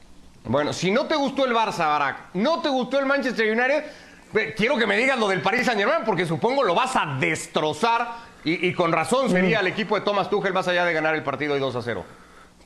Bueno, 0.46 0.72
si 0.74 0.92
no 0.92 1.06
te 1.06 1.16
gustó 1.16 1.46
el 1.46 1.54
Barça, 1.54 1.88
Barak, 1.88 2.36
no 2.36 2.62
te 2.62 2.70
gustó 2.70 3.00
el 3.00 3.06
Manchester 3.06 3.52
United, 3.52 3.84
eh, 4.34 4.54
quiero 4.56 4.78
que 4.78 4.86
me 4.86 4.98
digas 4.98 5.20
lo 5.20 5.28
del 5.28 5.42
Paris 5.42 5.66
Saint 5.66 5.80
Germain, 5.80 6.04
porque 6.06 6.26
supongo 6.26 6.64
lo 6.64 6.74
vas 6.74 6.96
a 6.96 7.18
destrozar 7.20 8.08
y, 8.44 8.68
y 8.68 8.74
con 8.74 8.92
razón 8.92 9.30
sería 9.30 9.60
el 9.60 9.68
equipo 9.68 9.96
de 9.96 10.02
Thomas 10.02 10.30
Tuchel 10.30 10.54
más 10.54 10.68
allá 10.68 10.86
de 10.86 10.94
ganar 10.94 11.16
el 11.16 11.24
partido 11.24 11.58
y 11.58 11.60
2 11.60 11.76
a 11.76 11.82
0. 11.82 12.06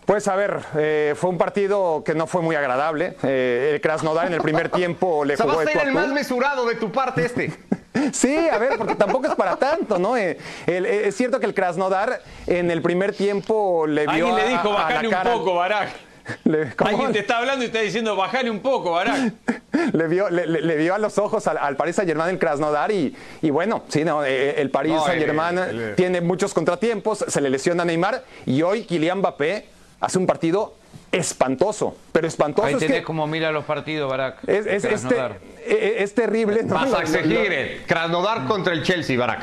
Pues 0.06 0.28
a 0.28 0.36
ver, 0.36 0.60
eh, 0.76 1.14
fue 1.16 1.30
un 1.30 1.38
partido 1.38 2.04
que 2.04 2.16
no 2.16 2.28
fue 2.28 2.42
muy 2.42 2.56
agradable. 2.56 3.16
Eh, 3.24 3.72
el 3.74 3.82
Krasnodar 3.82 4.28
en 4.28 4.34
el 4.34 4.42
primer 4.42 4.70
tiempo 4.70 5.24
le 5.24 5.36
O 5.36 5.38
sea, 5.38 5.46
jugó 5.46 5.58
vas 5.58 5.68
a 5.68 5.72
ser 5.72 5.88
el 5.88 5.94
más 5.94 6.08
mesurado 6.10 6.66
de 6.66 6.76
tu 6.76 6.92
parte 6.92 7.26
este. 7.26 7.54
Sí, 8.14 8.36
a 8.50 8.58
ver, 8.58 8.78
porque 8.78 8.96
tampoco 8.96 9.28
es 9.28 9.36
para 9.36 9.56
tanto, 9.58 10.00
¿no? 10.00 10.16
Eh, 10.16 10.38
el- 10.66 10.86
eh, 10.86 11.08
es 11.08 11.16
cierto 11.16 11.40
que 11.40 11.46
el 11.46 11.54
Krasnodar 11.54 12.22
en 12.48 12.72
el 12.72 12.82
primer 12.82 13.14
tiempo 13.14 13.86
le 13.88 14.04
vio 14.04 14.28
Alguien 14.28 14.36
le 14.36 14.48
dijo, 14.50 14.72
bajale 14.72 15.08
un 15.08 15.14
cara- 15.14 15.34
poco, 15.34 15.56
Barak. 15.56 15.90
Le. 16.46 16.72
Alguien 16.78 17.12
te 17.12 17.20
está 17.20 17.40
hablando 17.40 17.64
y 17.64 17.68
está 17.68 17.80
diciendo, 17.82 18.16
bajale 18.16 18.50
un 18.50 18.60
poco, 18.60 18.92
Barak. 18.92 19.34
le 19.94 20.08
vio, 20.08 20.30
le, 20.30 20.76
vio 20.78 20.94
a 20.94 21.00
los 21.00 21.18
ojos 21.18 21.48
al, 21.48 21.58
al 21.58 21.76
Paris 21.76 21.96
Saint 21.96 22.08
Germain 22.08 22.30
el 22.30 22.40
Krasnodar 22.40 22.92
y, 22.92 23.16
y 23.42 23.50
bueno, 23.50 23.84
sí, 23.90 24.04
no, 24.06 24.24
eh, 24.24 24.62
el 24.62 24.70
Paris 24.70 24.94
No, 24.94 25.06
Saint 25.06 25.20
Germain 25.22 25.58
el- 25.58 25.80
el- 25.82 25.96
tiene 25.96 26.22
muchos 26.22 26.54
contratiempos, 26.54 27.26
se 27.28 27.42
le 27.42 27.50
lesiona 27.50 27.84
a 27.84 27.86
Neymar 27.86 28.24
y 28.46 28.62
hoy 28.62 28.84
Kylian 28.84 29.18
Mbappé 29.18 29.66
hace 30.00 30.18
un 30.20 30.28
partido 30.28 30.76
espantoso, 31.12 31.96
pero 32.12 32.28
espantoso 32.28 32.68
Ahí 32.68 32.74
es 32.76 32.80
tenés 32.80 32.98
que 33.00 33.04
como 33.04 33.28
mira 33.28 33.52
los 33.52 33.66
partidos, 33.66 34.10
Barak. 34.10 34.38
es, 34.48 34.66
es- 34.66 34.66
de 34.66 34.76
es 34.76 34.82
te- 34.84 34.88
Krasnodar. 34.90 35.38
eh, 35.66 35.96
es 36.00 36.14
terrible. 36.16 36.64
¿no? 36.64 36.76
Vas 36.76 36.94
a 36.94 37.02
exigir 37.02 37.48
eh, 37.52 37.82
Krasnodar 37.88 38.46
contra 38.48 38.74
el 38.74 38.84
Chelsea, 38.84 39.18
Barak. 39.20 39.42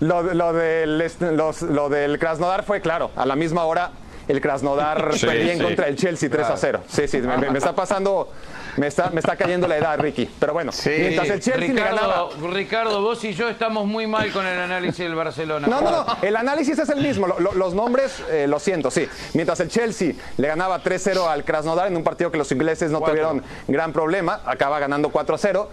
Lo, 0.00 0.22
lo 0.22 0.52
del, 0.52 1.00
est- 1.00 1.20
los- 1.22 1.62
lo 1.62 1.88
del 1.88 2.18
Krasnodar 2.18 2.62
fue 2.64 2.80
claro. 2.80 3.10
A 3.16 3.26
la 3.26 3.34
misma 3.34 3.64
hora, 3.64 3.90
el 4.28 4.40
Krasnodar 4.40 5.10
Sí, 5.16 5.26
perdía 5.26 5.52
en 5.52 5.58
sí. 5.58 5.64
contra 5.64 5.86
del 5.86 5.96
Chelsea 5.96 6.30
3 6.30 6.46
a 6.46 6.56
0. 6.56 6.80
Sí, 6.86 7.08
sí, 7.08 7.18
me- 7.18 7.50
me 7.50 7.58
está 7.58 7.74
pasando, 7.74 8.32
me 8.78 8.86
está, 8.86 9.10
me 9.10 9.20
está 9.20 9.36
cayendo 9.36 9.66
la 9.68 9.76
edad, 9.76 9.98
Ricky. 9.98 10.28
Pero 10.38 10.52
bueno, 10.52 10.72
Sí. 10.72 10.90
mientras 10.98 11.28
el 11.28 11.40
Chelsea 11.40 11.68
le 11.68 11.74
ganaba. 11.82 12.28
Ricardo, 12.30 12.48
Ricardo, 12.54 13.02
vos 13.02 13.22
y 13.24 13.34
yo 13.34 13.48
estamos 13.48 13.86
muy 13.86 14.06
mal 14.06 14.30
con 14.32 14.46
el 14.46 14.58
análisis 14.58 14.98
del 14.98 15.14
Barcelona. 15.14 15.66
No, 15.66 15.80
no, 15.80 15.90
no, 15.90 16.06
el 16.22 16.36
análisis 16.36 16.78
es 16.78 16.88
el 16.88 17.00
mismo. 17.02 17.26
Lo- 17.26 17.40
lo- 17.40 17.52
los 17.54 17.74
nombres, 17.74 18.22
eh, 18.30 18.46
lo 18.48 18.58
siento, 18.58 18.90
sí. 18.90 19.08
Mientras 19.34 19.60
el 19.60 19.68
Chelsea 19.68 20.12
le 20.36 20.48
ganaba 20.48 20.82
3-0 20.82 21.28
al 21.28 21.44
Krasnodar 21.44 21.88
en 21.88 21.96
un 21.96 22.04
partido 22.04 22.30
que 22.30 22.38
los 22.38 22.50
ingleses 22.52 22.90
no 22.90 23.00
tuvieron 23.00 23.42
gran 23.66 23.92
problema, 23.92 24.40
acaba 24.46 24.78
ganando 24.78 25.10
4-0. 25.10 25.68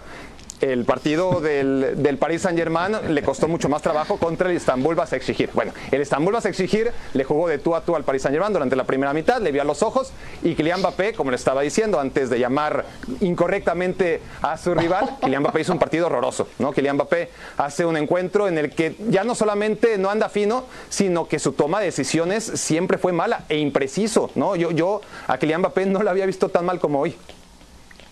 El 0.60 0.84
partido 0.84 1.40
del, 1.40 2.02
del 2.02 2.18
Paris 2.18 2.42
Saint-Germain 2.42 3.14
le 3.14 3.22
costó 3.22 3.48
mucho 3.48 3.68
más 3.68 3.82
trabajo 3.82 4.16
contra 4.16 4.50
el 4.50 4.56
Istanbul 4.56 4.94
vas 4.94 5.12
a 5.12 5.16
exigir. 5.16 5.50
Bueno, 5.52 5.72
el 5.90 6.00
Istanbul 6.00 6.32
vas 6.32 6.46
a 6.46 6.48
exigir 6.48 6.92
le 7.14 7.24
jugó 7.24 7.48
de 7.48 7.58
tú 7.58 7.74
a 7.74 7.82
tú 7.82 7.96
al 7.96 8.04
Paris 8.04 8.22
Saint-Germain 8.22 8.52
durante 8.52 8.76
la 8.76 8.84
primera 8.84 9.12
mitad, 9.12 9.40
le 9.40 9.52
vio 9.52 9.62
a 9.62 9.64
los 9.64 9.82
ojos 9.82 10.12
y 10.42 10.54
Kylian 10.54 10.80
Mbappé, 10.80 11.14
como 11.14 11.30
le 11.30 11.36
estaba 11.36 11.62
diciendo 11.62 12.00
antes 12.00 12.30
de 12.30 12.38
llamar 12.38 12.84
incorrectamente 13.20 14.20
a 14.42 14.56
su 14.56 14.74
rival, 14.74 15.16
Kylian 15.20 15.42
Mbappé 15.42 15.60
hizo 15.60 15.72
un 15.72 15.78
partido 15.78 16.06
horroroso, 16.06 16.48
¿no? 16.58 16.72
Kylian 16.72 16.96
Mbappé 16.96 17.30
hace 17.56 17.84
un 17.84 17.96
encuentro 17.96 18.48
en 18.48 18.58
el 18.58 18.70
que 18.70 18.96
ya 19.08 19.24
no 19.24 19.34
solamente 19.34 19.98
no 19.98 20.10
anda 20.10 20.28
fino, 20.28 20.64
sino 20.88 21.28
que 21.28 21.38
su 21.38 21.52
toma 21.52 21.80
de 21.80 21.86
decisiones 21.86 22.44
siempre 22.44 22.98
fue 22.98 23.12
mala 23.12 23.44
e 23.48 23.58
impreciso, 23.58 24.30
¿no? 24.34 24.56
Yo, 24.56 24.70
yo 24.70 25.00
a 25.26 25.38
Kylian 25.38 25.60
Mbappé 25.60 25.86
no 25.86 26.02
lo 26.02 26.10
había 26.10 26.26
visto 26.26 26.48
tan 26.48 26.64
mal 26.64 26.78
como 26.78 27.00
hoy. 27.00 27.16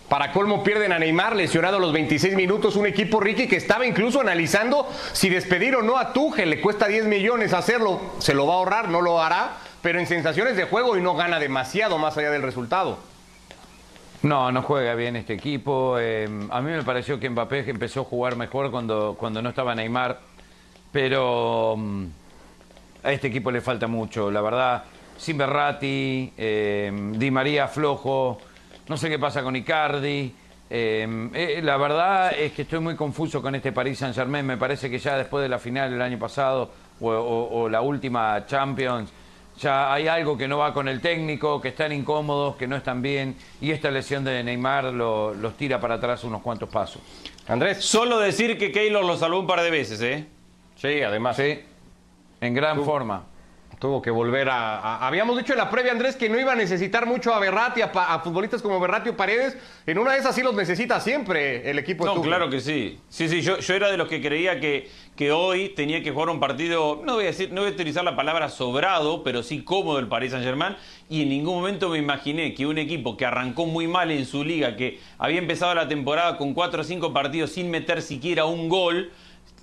Para 0.09 0.33
colmo 0.33 0.62
pierden 0.62 0.93
a 0.93 0.99
Neymar 0.99 1.35
lesionado 1.35 1.79
a 1.79 1.81
los 1.81 1.93
26 1.93 2.37
minutos, 2.37 2.77
un 2.77 2.87
equipo 2.87 3.21
Ricky 3.21 3.49
que 3.49 3.57
estaba 3.57 3.87
incluso 3.87 4.21
analizando 4.21 4.87
si 5.12 5.31
despedir 5.31 5.77
o 5.77 5.83
no 5.83 5.97
a 5.97 6.12
Tuchel, 6.12 6.51
le 6.51 6.61
cuesta 6.61 6.87
10 6.87 7.07
millones 7.07 7.55
hacerlo, 7.55 8.01
se 8.19 8.35
lo 8.35 8.47
va 8.47 8.55
a 8.55 8.57
ahorrar, 8.59 8.88
no 8.90 9.01
lo 9.01 9.23
hará, 9.23 9.53
pero 9.81 9.99
en 9.99 10.07
sensaciones 10.07 10.57
de 10.57 10.64
juego 10.64 10.97
y 10.99 11.01
no 11.01 11.14
gana 11.14 11.38
demasiado 11.38 11.97
más 11.99 12.19
allá 12.19 12.31
del 12.31 12.43
resultado. 12.43 12.99
No, 14.23 14.53
no 14.53 14.62
juega 14.62 14.95
bien 14.95 15.17
este 15.17 15.35
equipo. 15.35 15.97
Eh, 15.99 16.29
a 16.51 16.61
mí 16.61 16.71
me 16.71 16.83
pareció 16.83 17.21
que 17.21 17.29
Mbappé 17.29 17.69
empezó 17.69 18.03
a 18.03 18.05
jugar 18.05 18.37
mejor 18.37 18.71
cuando, 18.71 19.17
cuando 19.19 19.43
no 19.43 19.51
estaba 19.51 19.75
Neymar, 19.75 20.19
pero 20.93 21.77
mm, 21.77 22.07
a 23.03 23.12
este 23.12 23.29
equipo 23.29 23.51
le 23.51 23.61
falta 23.61 23.87
mucho, 23.87 24.31
la 24.31 24.40
verdad. 24.40 24.85
Sin 25.19 25.37
Berratti, 25.37 26.33
eh, 26.37 26.90
Di 27.12 27.31
María 27.31 27.69
flojo, 27.69 28.38
no 28.88 28.97
sé 28.97 29.09
qué 29.09 29.18
pasa 29.18 29.42
con 29.42 29.57
Icardi. 29.57 30.35
Eh, 30.70 31.29
eh, 31.35 31.61
la 31.62 31.77
verdad 31.77 32.33
es 32.38 32.53
que 32.53 32.62
estoy 32.62 32.81
muy 32.81 32.97
confuso 32.97 33.40
con 33.42 33.55
este 33.55 33.73
Paris 33.73 33.99
Saint 33.99 34.14
Germain. 34.14 34.44
Me 34.44 34.57
parece 34.57 34.90
que 34.90 34.99
ya 34.99 35.16
después 35.16 35.42
de 35.42 35.49
la 35.49 35.59
final 35.59 35.90
del 35.90 36.01
año 36.03 36.18
pasado 36.18 36.70
o, 37.01 37.09
o- 37.11 37.61
o 37.62 37.68
la 37.68 37.81
última 37.83 38.44
Champions, 38.47 39.12
ya 39.61 39.92
hay 39.92 40.09
algo 40.09 40.37
que 40.37 40.49
no 40.49 40.59
va 40.59 40.73
con 40.75 40.88
el 40.88 41.01
técnico, 41.01 41.61
que 41.61 41.68
están 41.68 41.92
incómodos, 41.92 42.57
que 42.57 42.66
no 42.66 42.77
están 42.77 43.03
bien. 43.03 43.37
Y 43.61 43.70
esta 43.70 43.90
lesión 43.90 44.25
de 44.25 44.42
Neymar 44.42 44.85
lo- 44.87 45.33
los 45.35 45.57
tira 45.57 45.79
para 45.81 45.94
atrás 45.94 46.25
unos 46.25 46.42
cuantos 46.42 46.68
pasos. 46.68 47.03
Andrés. 47.47 47.85
Solo 47.85 48.18
decir 48.18 48.59
que 48.59 48.73
Keylor 48.73 49.05
lo 49.05 49.16
salvó 49.16 49.38
un 49.40 49.47
par 49.47 49.61
de 49.61 49.70
veces, 49.70 50.01
¿eh? 50.01 50.27
Sí, 50.77 51.03
además. 51.03 51.37
Sí, 51.37 51.61
en 52.40 52.55
gran 52.55 52.83
forma. 52.85 53.25
Tuvo 53.79 54.03
que 54.03 54.11
volver 54.11 54.49
a, 54.49 55.07
Habíamos 55.07 55.37
dicho 55.37 55.53
en 55.53 55.59
la 55.59 55.71
previa, 55.71 55.93
Andrés, 55.93 56.17
que 56.17 56.29
no 56.29 56.39
iba 56.39 56.53
a 56.53 56.57
necesitar 56.57 57.07
mucho 57.07 57.35
a 57.35 57.39
Berratti, 57.39 57.83
a, 57.83 58.21
futbolistas 58.23 58.63
como 58.63 58.81
Berratti 58.81 59.11
o 59.11 59.17
Paredes. 59.17 59.57
En 59.87 59.99
una 59.99 60.13
de 60.13 60.19
esas 60.19 60.35
sí 60.35 60.43
los 60.43 60.55
necesita 60.55 61.01
siempre 61.01 61.71
el 61.71 61.79
equipo 61.79 62.05
de 62.05 62.15
No, 62.15 62.23
claro 62.23 62.51
que 62.51 62.61
sí. 62.61 62.99
Sí, 63.09 63.29
sí, 63.29 63.43
yo, 63.43 63.59
yo 63.59 63.75
era 63.75 63.91
de 63.91 63.97
los 63.97 64.09
que 64.09 64.21
creía 64.21 64.61
que, 64.61 64.91
que 65.17 65.33
hoy 65.33 65.71
tenía 65.71 66.03
que 66.03 66.11
jugar 66.11 66.31
un 66.31 66.41
partido, 66.41 67.03
no 67.05 67.15
voy 67.15 67.25
a 67.25 67.27
decir, 67.29 67.53
no 67.53 67.63
voy 67.63 67.71
a 67.71 67.75
utilizar 67.75 68.05
la 68.05 68.17
palabra 68.17 68.49
sobrado, 68.49 69.23
pero 69.23 69.43
sí 69.43 69.63
cómodo 69.63 69.99
el 69.99 70.09
Paris 70.09 70.33
Saint-Germain. 70.33 70.77
Y 71.09 71.23
en 71.23 71.29
ningún 71.29 71.57
momento 71.57 71.89
me 71.89 71.99
imaginé 71.99 72.55
que 72.55 72.67
un 72.67 72.79
equipo 72.79 73.17
que 73.17 73.27
arrancó 73.27 73.67
muy 73.67 73.87
mal 73.87 74.11
en 74.11 74.25
su 74.27 74.45
liga, 74.45 74.77
que 74.77 75.01
había 75.19 75.39
empezado 75.39 75.75
la 75.75 75.89
temporada 75.89 76.37
con 76.37 76.55
cuatro 76.55 76.81
o 76.83 76.85
cinco 76.85 77.13
partidos 77.13 77.51
sin 77.51 77.71
meter 77.71 78.03
siquiera 78.03 78.45
un 78.45 78.69
gol, 78.69 79.11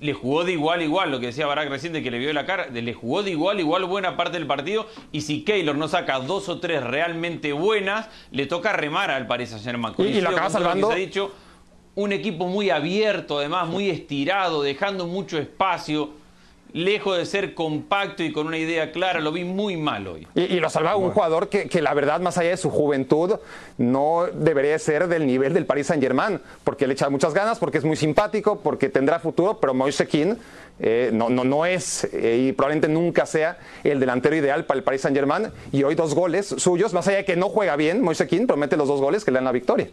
le 0.02 0.14
jugó 0.14 0.44
de 0.44 0.54
igual 0.54 0.82
igual, 0.82 1.12
lo 1.12 1.20
que 1.20 1.28
decía 1.28 1.46
Barack 1.46 1.70
reciente 1.70 2.02
que 2.02 2.10
le 2.10 2.18
vio 2.18 2.34
la 2.34 2.46
cara, 2.46 2.68
le 2.68 2.94
jugó 2.94 3.22
de 3.22 3.32
igual 3.32 3.60
igual 3.60 3.86
buena 3.86 4.18
parte 4.18 4.38
del 4.38 4.48
partido 4.48 4.88
y 5.12 5.22
si 5.22 5.44
Keylor 5.44 5.78
no 5.78 5.88
saca 5.88 6.20
dos 6.20 6.50
o 6.50 6.60
tres 6.60 6.84
realmente 6.84 7.54
buenas, 7.54 8.10
le 8.32 8.48
toca 8.48 8.74
remar 8.74 9.12
al 9.12 9.28
Paris 9.28 9.50
Saint-Germain. 9.52 9.94
Y, 10.00 10.20
lo 10.20 10.30
acaba 10.30 10.50
salvando. 10.50 10.88
se 10.88 10.94
ha 10.94 10.98
dicho, 10.98 11.32
un 11.94 12.12
equipo 12.12 12.48
muy 12.48 12.72
abierto, 12.72 13.38
además 13.38 13.68
muy 13.68 13.92
estirado, 13.92 14.64
dejando 14.64 15.06
mucho 15.06 15.38
espacio 15.38 16.21
lejos 16.74 17.18
de 17.18 17.26
ser 17.26 17.54
compacto 17.54 18.24
y 18.24 18.32
con 18.32 18.48
una 18.48 18.58
idea 18.58 18.92
clara, 18.92 19.20
lo 19.20 19.32
vi 19.32 19.44
muy 19.44 19.78
mal 19.78 20.08
hoy. 20.08 20.28
Y, 20.36 20.60
lo 20.60 20.70
salvaba 20.70 20.96
un 20.96 21.12
jugador 21.12 21.50
que, 21.50 21.68
que, 21.68 21.82
la 21.82 21.94
verdad, 21.94 22.20
más 22.22 22.38
allá 22.38 22.52
de 22.52 22.58
su 22.58 22.70
juventud, 22.70 23.36
no 23.78 24.26
debería 24.34 24.78
ser 24.80 25.08
del 25.08 25.26
nivel 25.26 25.54
del 25.54 25.66
Paris 25.66 25.88
Saint 25.88 26.02
Germain, 26.02 26.40
porque 26.64 26.88
le 26.88 26.94
echa 26.94 27.10
muchas 27.10 27.34
ganas, 27.34 27.60
porque 27.60 27.78
es 27.78 27.84
muy 27.84 27.96
simpático, 27.96 28.60
porque 28.60 28.90
tendrá 28.90 29.20
futuro, 29.20 29.60
pero 29.60 29.74
Moise 29.74 30.08
Keane 30.08 30.38
eh, 30.80 31.12
no, 31.14 31.30
no, 31.30 31.44
no 31.44 31.66
es 31.66 32.06
eh, 32.12 32.48
y 32.48 32.52
probablemente 32.54 32.88
nunca 32.88 33.28
sea 33.28 33.60
el 33.84 34.00
delantero 34.00 34.36
ideal 34.36 34.66
para 34.66 34.80
el 34.80 34.84
Paris 34.84 35.02
Saint 35.02 35.16
Germain. 35.16 35.52
Y 35.72 35.84
hoy 35.84 35.96
dos 35.96 36.16
goles 36.16 36.48
suyos, 36.58 36.94
más 36.94 37.08
allá 37.08 37.18
de 37.18 37.26
que 37.26 37.36
no 37.36 37.50
juega 37.50 37.76
bien, 37.76 38.02
Moise 38.02 38.28
Keane 38.28 38.48
promete 38.48 38.78
los 38.78 38.88
dos 38.88 39.00
goles 39.00 39.24
que 39.24 39.32
le 39.32 39.36
dan 39.36 39.46
la 39.46 39.52
victoria. 39.52 39.90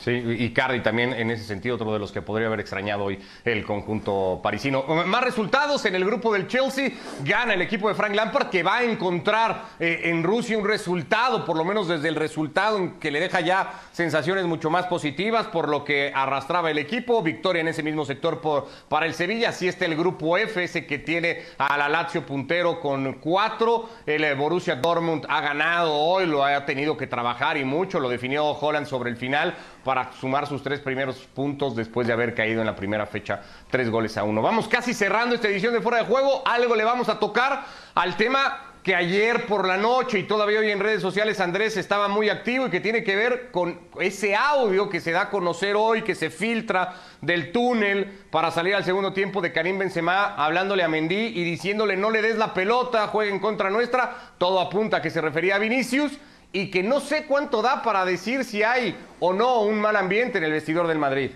Sí, 0.00 0.10
y 0.12 0.50
Cardi 0.50 0.80
también 0.80 1.12
en 1.12 1.30
ese 1.30 1.44
sentido, 1.44 1.74
otro 1.76 1.92
de 1.92 1.98
los 1.98 2.12
que 2.12 2.22
podría 2.22 2.46
haber 2.46 2.60
extrañado 2.60 3.04
hoy 3.04 3.18
el 3.44 3.64
conjunto 3.64 4.40
parisino. 4.42 4.84
Más 5.06 5.24
resultados 5.24 5.84
en 5.84 5.94
el 5.94 6.04
grupo 6.04 6.32
del 6.32 6.46
Chelsea. 6.46 6.90
Gana 7.24 7.54
el 7.54 7.62
equipo 7.62 7.88
de 7.88 7.94
Frank 7.94 8.14
Lampard 8.14 8.48
que 8.50 8.62
va 8.62 8.78
a 8.78 8.84
encontrar 8.84 9.64
eh, 9.78 10.02
en 10.04 10.22
Rusia 10.22 10.56
un 10.56 10.66
resultado, 10.66 11.44
por 11.44 11.56
lo 11.56 11.64
menos 11.64 11.88
desde 11.88 12.08
el 12.08 12.14
resultado 12.14 12.98
que 13.00 13.10
le 13.10 13.20
deja 13.20 13.40
ya 13.40 13.72
sensaciones 13.92 14.44
mucho 14.44 14.70
más 14.70 14.86
positivas 14.86 15.46
por 15.46 15.68
lo 15.68 15.84
que 15.84 16.12
arrastraba 16.14 16.70
el 16.70 16.78
equipo. 16.78 17.22
Victoria 17.22 17.60
en 17.60 17.68
ese 17.68 17.82
mismo 17.82 18.04
sector 18.04 18.40
por, 18.40 18.68
para 18.88 19.06
el 19.06 19.14
Sevilla. 19.14 19.50
Así 19.50 19.68
está 19.68 19.84
el 19.84 19.96
grupo 19.96 20.36
F, 20.38 20.62
ese 20.62 20.86
que 20.86 20.98
tiene 20.98 21.42
a 21.58 21.76
la 21.76 21.88
Lazio 21.88 22.24
puntero 22.24 22.80
con 22.80 23.14
cuatro. 23.14 23.88
El 24.06 24.24
eh, 24.24 24.34
Borussia 24.34 24.76
Dortmund 24.76 25.26
ha 25.28 25.40
ganado 25.40 25.94
hoy, 25.94 26.26
lo 26.26 26.44
ha 26.44 26.64
tenido 26.64 26.96
que 26.96 27.06
trabajar 27.06 27.56
y 27.56 27.64
mucho. 27.64 28.00
Lo 28.00 28.08
definió 28.08 28.46
Holland 28.46 28.86
sobre 28.86 29.10
el 29.10 29.16
final 29.16 29.54
para 29.84 30.12
sumar 30.12 30.46
sus 30.46 30.62
tres 30.62 30.80
primeros 30.80 31.18
puntos 31.34 31.76
después 31.76 32.06
de 32.06 32.12
haber 32.12 32.34
caído 32.34 32.60
en 32.60 32.66
la 32.66 32.76
primera 32.76 33.06
fecha 33.06 33.40
tres 33.70 33.90
goles 33.90 34.16
a 34.16 34.24
uno. 34.24 34.42
Vamos 34.42 34.68
casi 34.68 34.94
cerrando 34.94 35.34
esta 35.34 35.48
edición 35.48 35.72
de 35.72 35.80
Fuera 35.80 35.98
de 35.98 36.04
Juego. 36.04 36.42
Algo 36.46 36.74
le 36.74 36.84
vamos 36.84 37.08
a 37.08 37.18
tocar 37.18 37.64
al 37.94 38.16
tema 38.16 38.68
que 38.82 38.94
ayer 38.94 39.44
por 39.44 39.66
la 39.66 39.76
noche 39.76 40.18
y 40.18 40.22
todavía 40.22 40.60
hoy 40.60 40.70
en 40.70 40.80
redes 40.80 41.02
sociales 41.02 41.40
Andrés 41.40 41.76
estaba 41.76 42.08
muy 42.08 42.30
activo 42.30 42.66
y 42.66 42.70
que 42.70 42.80
tiene 42.80 43.04
que 43.04 43.16
ver 43.16 43.50
con 43.50 43.78
ese 44.00 44.34
audio 44.34 44.88
que 44.88 45.00
se 45.00 45.12
da 45.12 45.22
a 45.22 45.30
conocer 45.30 45.76
hoy, 45.76 46.02
que 46.02 46.14
se 46.14 46.30
filtra 46.30 46.94
del 47.20 47.52
túnel 47.52 48.06
para 48.30 48.50
salir 48.50 48.74
al 48.74 48.84
segundo 48.84 49.12
tiempo 49.12 49.42
de 49.42 49.52
Karim 49.52 49.78
Benzema 49.78 50.34
hablándole 50.36 50.84
a 50.84 50.88
Mendy 50.88 51.14
y 51.14 51.44
diciéndole 51.44 51.96
no 51.96 52.10
le 52.10 52.22
des 52.22 52.38
la 52.38 52.54
pelota, 52.54 53.08
juegue 53.08 53.30
en 53.30 53.40
contra 53.40 53.68
nuestra. 53.68 54.32
Todo 54.38 54.60
apunta 54.60 54.98
a 54.98 55.02
que 55.02 55.10
se 55.10 55.20
refería 55.20 55.56
a 55.56 55.58
Vinicius 55.58 56.12
y 56.52 56.70
que 56.70 56.82
no 56.82 57.00
sé 57.00 57.26
cuánto 57.26 57.62
da 57.62 57.82
para 57.82 58.04
decir 58.04 58.44
si 58.44 58.62
hay 58.62 58.96
o 59.20 59.32
no 59.32 59.60
un 59.62 59.80
mal 59.80 59.96
ambiente 59.96 60.38
en 60.38 60.44
el 60.44 60.52
vestidor 60.52 60.86
del 60.86 60.98
Madrid. 60.98 61.30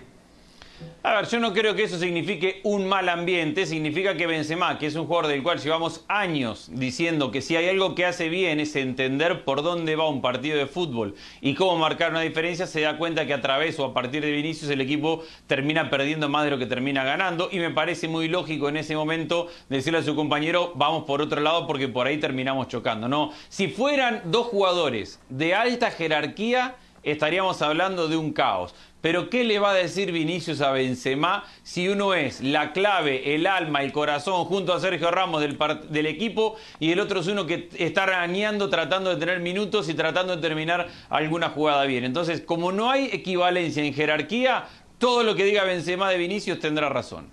A 1.05 1.15
ver, 1.15 1.27
yo 1.27 1.39
no 1.39 1.51
creo 1.51 1.75
que 1.75 1.83
eso 1.83 1.99
signifique 1.99 2.61
un 2.63 2.87
mal 2.87 3.09
ambiente, 3.09 3.65
significa 3.65 4.15
que 4.15 4.25
Benzema, 4.25 4.79
que 4.79 4.85
es 4.85 4.95
un 4.95 5.05
jugador 5.05 5.27
del 5.27 5.43
cual 5.43 5.59
llevamos 5.59 6.05
años 6.07 6.69
diciendo 6.71 7.29
que 7.29 7.41
si 7.41 7.57
hay 7.57 7.67
algo 7.67 7.93
que 7.93 8.05
hace 8.05 8.29
bien 8.29 8.61
es 8.61 8.73
entender 8.77 9.43
por 9.43 9.63
dónde 9.63 9.97
va 9.97 10.07
un 10.07 10.21
partido 10.21 10.57
de 10.57 10.65
fútbol 10.65 11.15
y 11.41 11.55
cómo 11.55 11.75
marcar 11.77 12.11
una 12.11 12.21
diferencia, 12.21 12.67
se 12.67 12.79
da 12.79 12.97
cuenta 12.97 13.27
que 13.27 13.33
a 13.33 13.41
través 13.41 13.77
o 13.79 13.85
a 13.85 13.93
partir 13.93 14.23
de 14.23 14.31
Vinicius 14.31 14.71
el 14.71 14.79
equipo 14.79 15.23
termina 15.45 15.89
perdiendo 15.89 16.29
más 16.29 16.45
de 16.45 16.51
lo 16.51 16.57
que 16.57 16.67
termina 16.67 17.03
ganando 17.03 17.49
y 17.51 17.59
me 17.59 17.71
parece 17.71 18.07
muy 18.07 18.29
lógico 18.29 18.69
en 18.69 18.77
ese 18.77 18.95
momento 18.95 19.47
decirle 19.67 19.99
a 19.99 20.03
su 20.03 20.15
compañero, 20.15 20.71
vamos 20.75 21.03
por 21.03 21.21
otro 21.21 21.41
lado 21.41 21.67
porque 21.67 21.89
por 21.89 22.07
ahí 22.07 22.17
terminamos 22.17 22.69
chocando. 22.69 23.09
No, 23.09 23.31
si 23.49 23.67
fueran 23.67 24.21
dos 24.25 24.47
jugadores 24.47 25.19
de 25.27 25.53
alta 25.53 25.91
jerarquía, 25.91 26.75
estaríamos 27.03 27.61
hablando 27.61 28.07
de 28.07 28.15
un 28.15 28.31
caos. 28.31 28.73
Pero 29.03 29.29
¿qué 29.29 29.43
le 29.43 29.59
va 29.59 29.71
a 29.71 29.73
decir 29.73 30.13
Vinicius 30.13 30.61
a 30.61 30.71
Benzema 30.71 31.43
si 31.61 31.89
uno 31.89 32.13
es 32.13 32.39
la 32.39 32.71
clave, 32.71 33.35
el 33.35 33.47
alma, 33.47 33.83
el 33.83 33.91
corazón 33.91 34.45
junto 34.45 34.71
a 34.73 34.79
Sergio 34.79 35.11
Ramos 35.11 35.41
del, 35.41 35.57
del 35.89 36.05
equipo 36.05 36.55
y 36.79 36.93
el 36.93 37.01
otro 37.01 37.19
es 37.19 37.27
uno 37.27 37.45
que 37.45 37.67
está 37.77 38.03
arañando, 38.03 38.69
tratando 38.69 39.09
de 39.09 39.17
tener 39.17 39.41
minutos 39.41 39.89
y 39.89 39.93
tratando 39.93 40.37
de 40.37 40.41
terminar 40.41 40.87
alguna 41.09 41.49
jugada 41.49 41.83
bien? 41.83 42.05
Entonces, 42.05 42.39
como 42.39 42.71
no 42.71 42.89
hay 42.89 43.09
equivalencia 43.11 43.83
en 43.83 43.93
jerarquía, 43.93 44.67
todo 44.99 45.23
lo 45.23 45.35
que 45.35 45.43
diga 45.43 45.65
Benzema 45.65 46.09
de 46.09 46.17
Vinicius 46.17 46.61
tendrá 46.61 46.87
razón. 46.87 47.27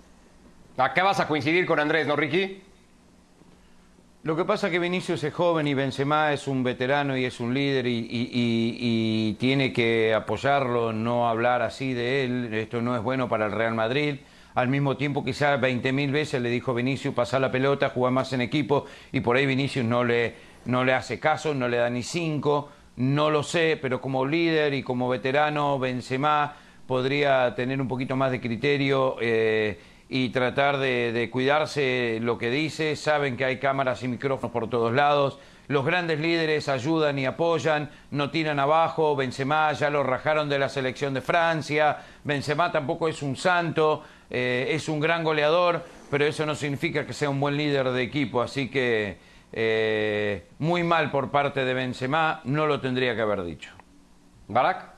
Acá 0.75 1.03
vas 1.03 1.21
a 1.21 1.27
coincidir 1.29 1.65
con 1.65 1.79
Andrés, 1.79 2.05
¿no, 2.05 2.17
Ricky? 2.17 2.63
Lo 4.23 4.35
que 4.35 4.45
pasa 4.45 4.67
es 4.67 4.71
que 4.71 4.77
Vinicius 4.77 5.23
es 5.23 5.33
joven 5.33 5.65
y 5.65 5.73
Benzema 5.73 6.31
es 6.31 6.47
un 6.47 6.61
veterano 6.61 7.17
y 7.17 7.25
es 7.25 7.39
un 7.39 7.55
líder 7.55 7.87
y, 7.87 9.35
tiene 9.39 9.73
que 9.73 10.13
apoyarlo, 10.13 10.93
no 10.93 11.27
hablar 11.27 11.63
así 11.63 11.95
de 11.95 12.23
él. 12.23 12.53
Esto 12.53 12.83
no 12.83 12.95
es 12.95 13.01
bueno 13.01 13.27
para 13.27 13.47
el 13.47 13.51
Real 13.51 13.73
Madrid. 13.73 14.17
Al 14.53 14.67
mismo 14.67 14.95
tiempo, 14.95 15.25
quizás 15.25 15.59
20.000 15.59 16.11
veces 16.11 16.39
le 16.39 16.51
dijo 16.51 16.75
Vinicius 16.75 17.15
pasar 17.15 17.41
la 17.41 17.49
pelota, 17.49 17.89
jugar 17.89 18.13
más 18.13 18.31
en 18.33 18.41
equipo 18.41 18.85
y 19.11 19.21
por 19.21 19.37
ahí 19.37 19.47
Vinicius 19.47 19.85
no 19.85 20.03
le, 20.03 20.35
no 20.65 20.83
le 20.83 20.93
hace 20.93 21.19
caso, 21.19 21.55
no 21.55 21.67
le 21.67 21.77
da 21.77 21.89
ni 21.89 22.03
cinco. 22.03 22.69
No 22.97 23.31
lo 23.31 23.41
sé, 23.41 23.79
pero 23.81 24.01
como 24.01 24.27
líder 24.27 24.75
y 24.75 24.83
como 24.83 25.09
veterano, 25.09 25.79
Benzema 25.79 26.53
podría 26.85 27.55
tener 27.55 27.81
un 27.81 27.87
poquito 27.87 28.15
más 28.15 28.29
de 28.29 28.39
criterio. 28.39 29.15
Eh, 29.19 29.79
y 30.13 30.27
tratar 30.27 30.77
de, 30.77 31.29
cuidarse 31.31 32.19
lo 32.21 32.37
que 32.37 32.49
dice. 32.49 32.97
Saben 32.97 33.37
que 33.37 33.45
hay 33.45 33.59
cámaras 33.59 34.03
y 34.03 34.09
micrófonos 34.09 34.51
por 34.51 34.69
todos 34.69 34.93
lados. 34.93 35.39
Los 35.69 35.85
grandes 35.85 36.19
líderes 36.19 36.67
ayudan 36.67 37.17
y 37.17 37.25
apoyan, 37.25 37.89
no 38.11 38.29
tiran 38.29 38.59
abajo. 38.59 39.15
Benzema 39.15 39.71
ya 39.71 39.89
lo 39.89 40.03
rajaron 40.03 40.49
de 40.49 40.59
la 40.59 40.67
selección 40.67 41.13
de 41.13 41.21
Francia. 41.21 41.99
Benzema 42.25 42.73
tampoco 42.73 43.07
es 43.07 43.21
un 43.21 43.37
santo, 43.37 44.03
eh, 44.29 44.67
es 44.71 44.89
un 44.89 44.99
gran 44.99 45.23
goleador, 45.23 45.81
pero 46.09 46.25
eso 46.25 46.45
no 46.45 46.55
significa 46.55 47.05
que 47.05 47.13
sea 47.13 47.29
un 47.29 47.39
buen 47.39 47.55
líder 47.55 47.89
de 47.91 48.03
equipo. 48.03 48.41
Así 48.41 48.67
que 48.67 49.17
eh, 49.53 50.45
muy 50.59 50.83
mal 50.83 51.09
por 51.09 51.31
parte 51.31 51.63
de 51.63 51.73
Benzema, 51.73 52.41
no 52.43 52.67
lo 52.67 52.81
tendría 52.81 53.15
que 53.15 53.21
haber 53.21 53.43
dicho. 53.43 53.71
Barak. 54.49 54.90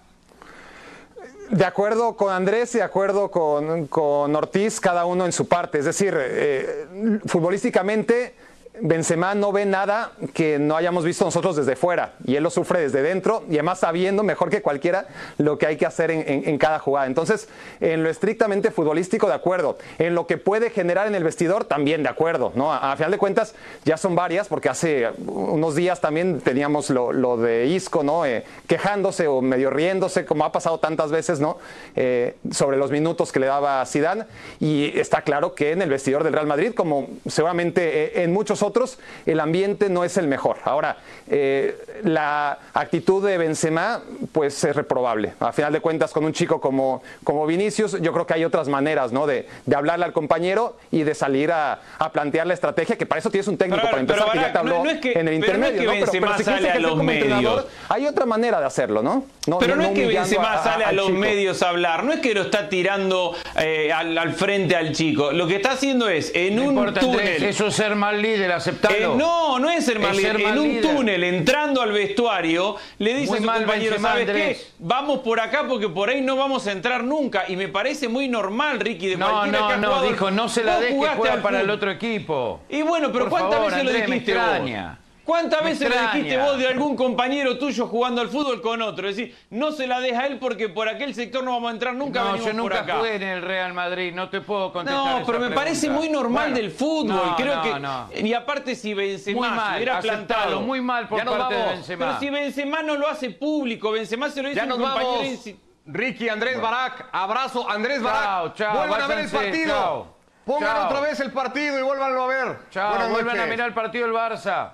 De 1.50 1.66
acuerdo 1.66 2.16
con 2.16 2.32
Andrés 2.32 2.74
y 2.76 2.80
de 2.80 2.84
acuerdo 2.84 3.30
con, 3.30 3.88
con, 3.88 4.36
Ortiz, 4.36 4.80
cada 4.80 5.06
uno 5.06 5.26
en 5.26 5.32
su 5.32 5.48
parte. 5.48 5.80
Es 5.80 5.86
decir, 5.86 6.16
eh, 6.18 7.20
futbolísticamente 7.26 8.34
Benzema 8.82 9.36
no 9.36 9.52
ve 9.52 9.66
nada 9.66 10.14
que 10.34 10.58
no 10.58 10.76
hayamos 10.76 11.06
visto 11.06 11.24
nosotros 11.24 11.56
desde 11.56 11.76
fuera 11.76 12.14
y 12.26 12.38
él 12.38 12.44
lo 12.44 12.50
sufre 12.50 12.82
desde 12.82 13.04
dentro 13.04 13.44
y 13.48 13.54
además 13.54 13.80
sabiendo 13.80 14.24
mejor 14.24 14.50
que 14.50 14.64
cualquiera 14.64 15.06
lo 15.38 15.60
que 15.60 15.68
hay 15.68 15.78
que 15.78 15.86
hacer 15.86 16.10
en, 16.10 16.58
cada 16.58 16.80
jugada. 16.80 17.06
Entonces, 17.06 17.48
en 17.82 18.04
lo 18.04 18.10
estrictamente 18.10 18.72
futbolístico, 18.72 19.28
de 19.28 19.36
acuerdo. 19.36 19.78
En 20.00 20.16
lo 20.16 20.26
que 20.26 20.38
puede 20.38 20.72
generar 20.72 21.06
en 21.06 21.14
el 21.14 21.24
vestidor, 21.24 21.66
también 21.66 22.02
de 22.02 22.10
acuerdo. 22.10 22.52
¿no? 22.56 22.74
A, 22.74 22.96
final 22.96 23.12
de 23.12 23.18
cuentas, 23.20 23.54
ya 23.86 23.96
son 23.96 24.16
varias 24.16 24.48
porque 24.48 24.70
hace 24.70 25.10
unos 25.28 25.76
días 25.76 26.02
también 26.02 26.42
teníamos 26.42 26.90
lo, 26.90 27.38
de 27.38 27.68
Isco, 27.68 28.04
¿no? 28.04 28.26
Eh, 28.26 28.44
quejándose 28.68 29.28
o 29.28 29.42
medio 29.42 29.70
riéndose, 29.70 30.26
como 30.26 30.46
ha 30.46 30.52
pasado 30.52 30.80
tantas 30.80 31.12
veces, 31.12 31.40
¿no? 31.40 31.58
Eh, 31.96 32.36
sobre 32.52 32.78
los 32.78 32.90
minutos 32.90 33.32
que 33.32 33.40
le 33.40 33.48
daba 33.48 33.86
Zidane 33.86 34.26
y 34.60 34.98
está 35.00 35.22
claro 35.22 35.54
que 35.54 35.72
en 35.72 35.82
el 35.82 35.90
vestidor 35.90 36.24
del 36.24 36.34
Real 36.34 36.48
Madrid, 36.48 36.74
como 36.74 37.08
seguramente 37.28 38.06
eh, 38.06 38.24
en 38.24 38.34
muchos 38.34 38.63
otros, 38.64 39.00
el 39.26 39.40
ambiente 39.40 39.90
no 39.90 40.04
es 40.04 40.18
el 40.18 40.28
mejor. 40.28 40.58
Ahora, 40.64 40.98
eh, 41.28 41.78
la 42.04 42.58
actitud 42.74 43.26
de 43.26 43.38
Benzema, 43.38 44.02
pues 44.32 44.64
es 44.64 44.76
reprobable. 44.76 45.34
A 45.40 45.52
final 45.52 45.74
de 45.74 45.80
cuentas, 45.80 46.12
con 46.12 46.26
un 46.26 46.34
chico 46.34 46.60
como, 46.60 47.04
como 47.24 47.46
Vinicius, 47.46 48.00
yo 48.02 48.14
creo 48.14 48.26
que 48.26 48.34
hay 48.34 48.46
otras 48.46 48.68
maneras, 48.68 49.12
¿no? 49.12 49.28
De, 49.28 49.48
de 49.66 49.76
hablarle 49.76 50.06
al 50.06 50.14
compañero 50.14 50.78
y 50.92 51.04
de 51.04 51.16
salir 51.16 51.52
a, 51.52 51.80
a, 52.00 52.12
plantear 52.12 52.48
la 52.48 52.54
estrategia, 52.54 52.98
que 52.98 53.06
para 53.06 53.20
eso 53.20 53.30
tienes 53.30 53.48
un 53.48 53.58
técnico 53.58 53.84
para 53.84 54.00
empezar, 54.00 54.32
que 54.32 54.40
ya 54.40 54.52
te 54.52 54.58
habló 54.58 54.84
en 54.86 55.28
el 55.28 55.34
intermedio, 55.34 55.84
no, 55.84 55.92
es 55.92 56.10
que 56.10 56.20
Benzema 56.20 56.38
sale 56.38 56.70
a 56.70 56.80
los 56.80 57.04
medios. 57.04 57.66
hay 57.90 58.08
otra 58.08 58.26
manera 58.26 58.60
de 58.60 58.66
hacerlo, 58.66 59.02
¿no? 59.02 59.26
pero 59.60 59.76
no, 59.76 59.84
es 59.84 59.92
que 59.92 60.08
Benzema 60.08 60.64
sale 60.64 60.86
a, 60.86 60.92
los 60.92 61.12
medios 61.12 61.62
a 61.64 61.70
hablar, 61.70 62.04
no 62.04 62.14
es 62.14 62.20
que 62.20 62.34
lo 62.34 62.44
está 62.44 62.70
tirando 62.70 63.36
eh, 63.60 63.92
al, 63.92 64.18
al, 64.18 64.34
frente 64.34 64.76
al 64.76 64.94
chico. 64.94 65.32
Lo 65.32 65.48
que 65.48 65.56
está 65.58 65.72
haciendo 65.72 66.10
es, 66.10 66.32
en 66.34 66.60
un 66.60 66.94
túnel... 66.94 67.44
Eso 67.44 67.68
es 67.68 67.76
ser 67.76 67.96
mal 67.96 68.22
líder 68.22 68.52
aceptalo. 68.56 69.14
Eh, 69.14 69.16
no, 69.18 69.60
no 69.60 69.70
es 69.70 69.86
ser 69.86 69.98
Es 69.98 70.04
mal 70.04 70.18
en 70.20 70.58
un 70.58 70.68
líder. 70.68 70.82
túnel, 70.82 71.24
entrando 71.24 71.82
al 71.82 71.92
vestuario, 71.92 72.76
le 73.00 73.14
dice 73.14 73.28
Muy 73.30 73.38
a 73.38 73.42
su 73.42 73.46
mal 73.46 73.58
compañero, 73.60 73.92
Benzema, 73.92 74.10
¿sabes 74.10 74.26
qué? 74.32 74.62
Vamos 74.80 75.20
por 75.20 75.40
acá 75.40 75.66
porque 75.68 75.90
por 75.90 76.10
ahí 76.10 76.22
no 76.22 76.36
vamos 76.36 76.66
a 76.68 76.72
entrar 76.72 77.04
nunca. 77.04 77.46
Y 77.48 77.56
me 77.56 77.68
parece 77.68 78.08
muy 78.08 78.28
normal, 78.28 78.80
Ricky, 78.80 79.08
de 79.10 79.18
No, 79.18 79.30
cualquiera 79.30 79.58
que 79.68 79.78
no, 79.78 79.94
ha 79.96 80.02
no, 80.02 80.04
dijo, 80.04 80.32
no 80.32 80.50
se 80.50 80.64
la 80.64 80.80
que 80.80 80.92
jugaste 80.92 81.18
juega 81.18 81.42
para 81.42 81.62
el 81.62 81.70
otro 81.70 81.92
equipo. 81.92 82.62
Y 82.70 82.82
bueno, 82.82 83.12
pero 83.12 83.26
Por 83.26 83.30
¿cuántas 83.32 83.54
favor, 83.56 83.72
veces 83.72 83.84
lo 83.86 83.90
Andrés, 83.92 84.10
me 84.10 84.16
dijiste 84.16 84.32
extraña. 84.34 84.88
vos? 84.90 85.03
¿Cuántas 85.26 85.64
Me 85.64 85.70
veces 85.70 85.90
lo 85.90 85.96
dijiste 86.12 86.38
vos 86.38 86.58
de 86.58 86.68
algún 86.68 86.98
compañero 86.98 87.58
tuyo 87.58 87.88
jugando 87.88 88.20
al 88.22 88.28
fútbol 88.28 88.62
con 88.62 88.82
otro? 88.82 89.08
Es 89.08 89.16
decir, 89.16 89.36
no 89.52 89.72
se 89.72 89.88
la 89.88 90.02
deja 90.02 90.26
él 90.28 90.38
porque 90.38 90.68
por 90.68 90.90
aquel 90.90 91.16
sector 91.16 91.44
no 91.44 91.52
vamos 91.52 91.70
a 91.70 91.74
entrar 91.74 91.94
nunca, 91.96 92.22
No, 92.24 92.36
yo 92.36 92.44
por 92.44 92.56
nunca 92.56 92.80
acá. 92.82 92.98
jugué 92.98 93.16
en 93.16 93.24
el 93.24 93.42
Real 93.42 93.74
Madrid, 93.74 94.14
no 94.14 94.30
te 94.30 94.42
puedo 94.42 94.74
contestar 94.74 95.02
No, 95.02 95.18
esa 95.18 95.26
pero 95.26 95.40
me 95.40 95.46
pregunta. 95.48 95.56
parece 95.56 95.90
muy 95.90 96.10
normal 96.10 96.50
Bueno, 96.52 96.56
del 96.58 96.72
fútbol. 96.72 97.16
no, 97.16 97.36
Creo 97.38 97.56
no, 97.56 97.62
que 97.64 97.80
no. 97.80 98.10
y 98.28 98.34
aparte 98.34 98.76
si 98.76 98.94
Benzema 98.94 99.40
Muy 99.40 99.50
se 99.50 99.56
mal, 99.56 99.76
hubiera 99.78 99.98
aceptalo, 100.00 100.26
plantado, 100.28 100.62
muy 100.62 100.82
mal 100.82 101.08
por 101.08 101.18
Ya 101.20 101.26
parte 101.26 101.56
de. 101.56 101.64
Benzema. 101.68 102.06
pero 102.06 102.20
si 102.20 102.30
Benzema 102.30 102.84
no 102.84 102.96
lo 102.98 103.08
hace 103.08 103.30
público, 103.30 103.92
Benzema 103.92 104.30
se 104.30 104.42
lo 104.44 104.50
dice 104.50 104.58
Ya 104.66 104.70
a 104.70 104.76
un 104.76 104.82
compañero 104.82 105.12
vamos. 105.22 105.50
Ricky, 105.86 106.28
Andrés 106.30 106.62
Barak, 106.62 107.08
abrazo. 107.14 107.70
Andrés 107.70 108.02
Barak, 108.02 108.56
chao, 108.56 108.78
vuelvan 108.78 109.02
a 109.02 109.08
ver 109.08 109.20
el 109.20 109.30
partido. 109.30 109.74
chao. 109.74 110.08
Pongan 110.46 110.70
Chao. 110.76 110.86
otra 110.88 111.00
vez 111.00 111.20
el 111.22 111.32
partido 111.32 111.80
y 111.80 111.82
vuélvanlo 111.82 112.24
a 112.24 112.28
ver. 112.28 112.58
Chao, 112.70 113.10
vuelvan 113.10 113.40
a 113.40 113.46
mirar 113.46 113.68
el 113.70 113.74
partido 113.74 114.06
del 114.06 114.14
Barça. 114.14 114.74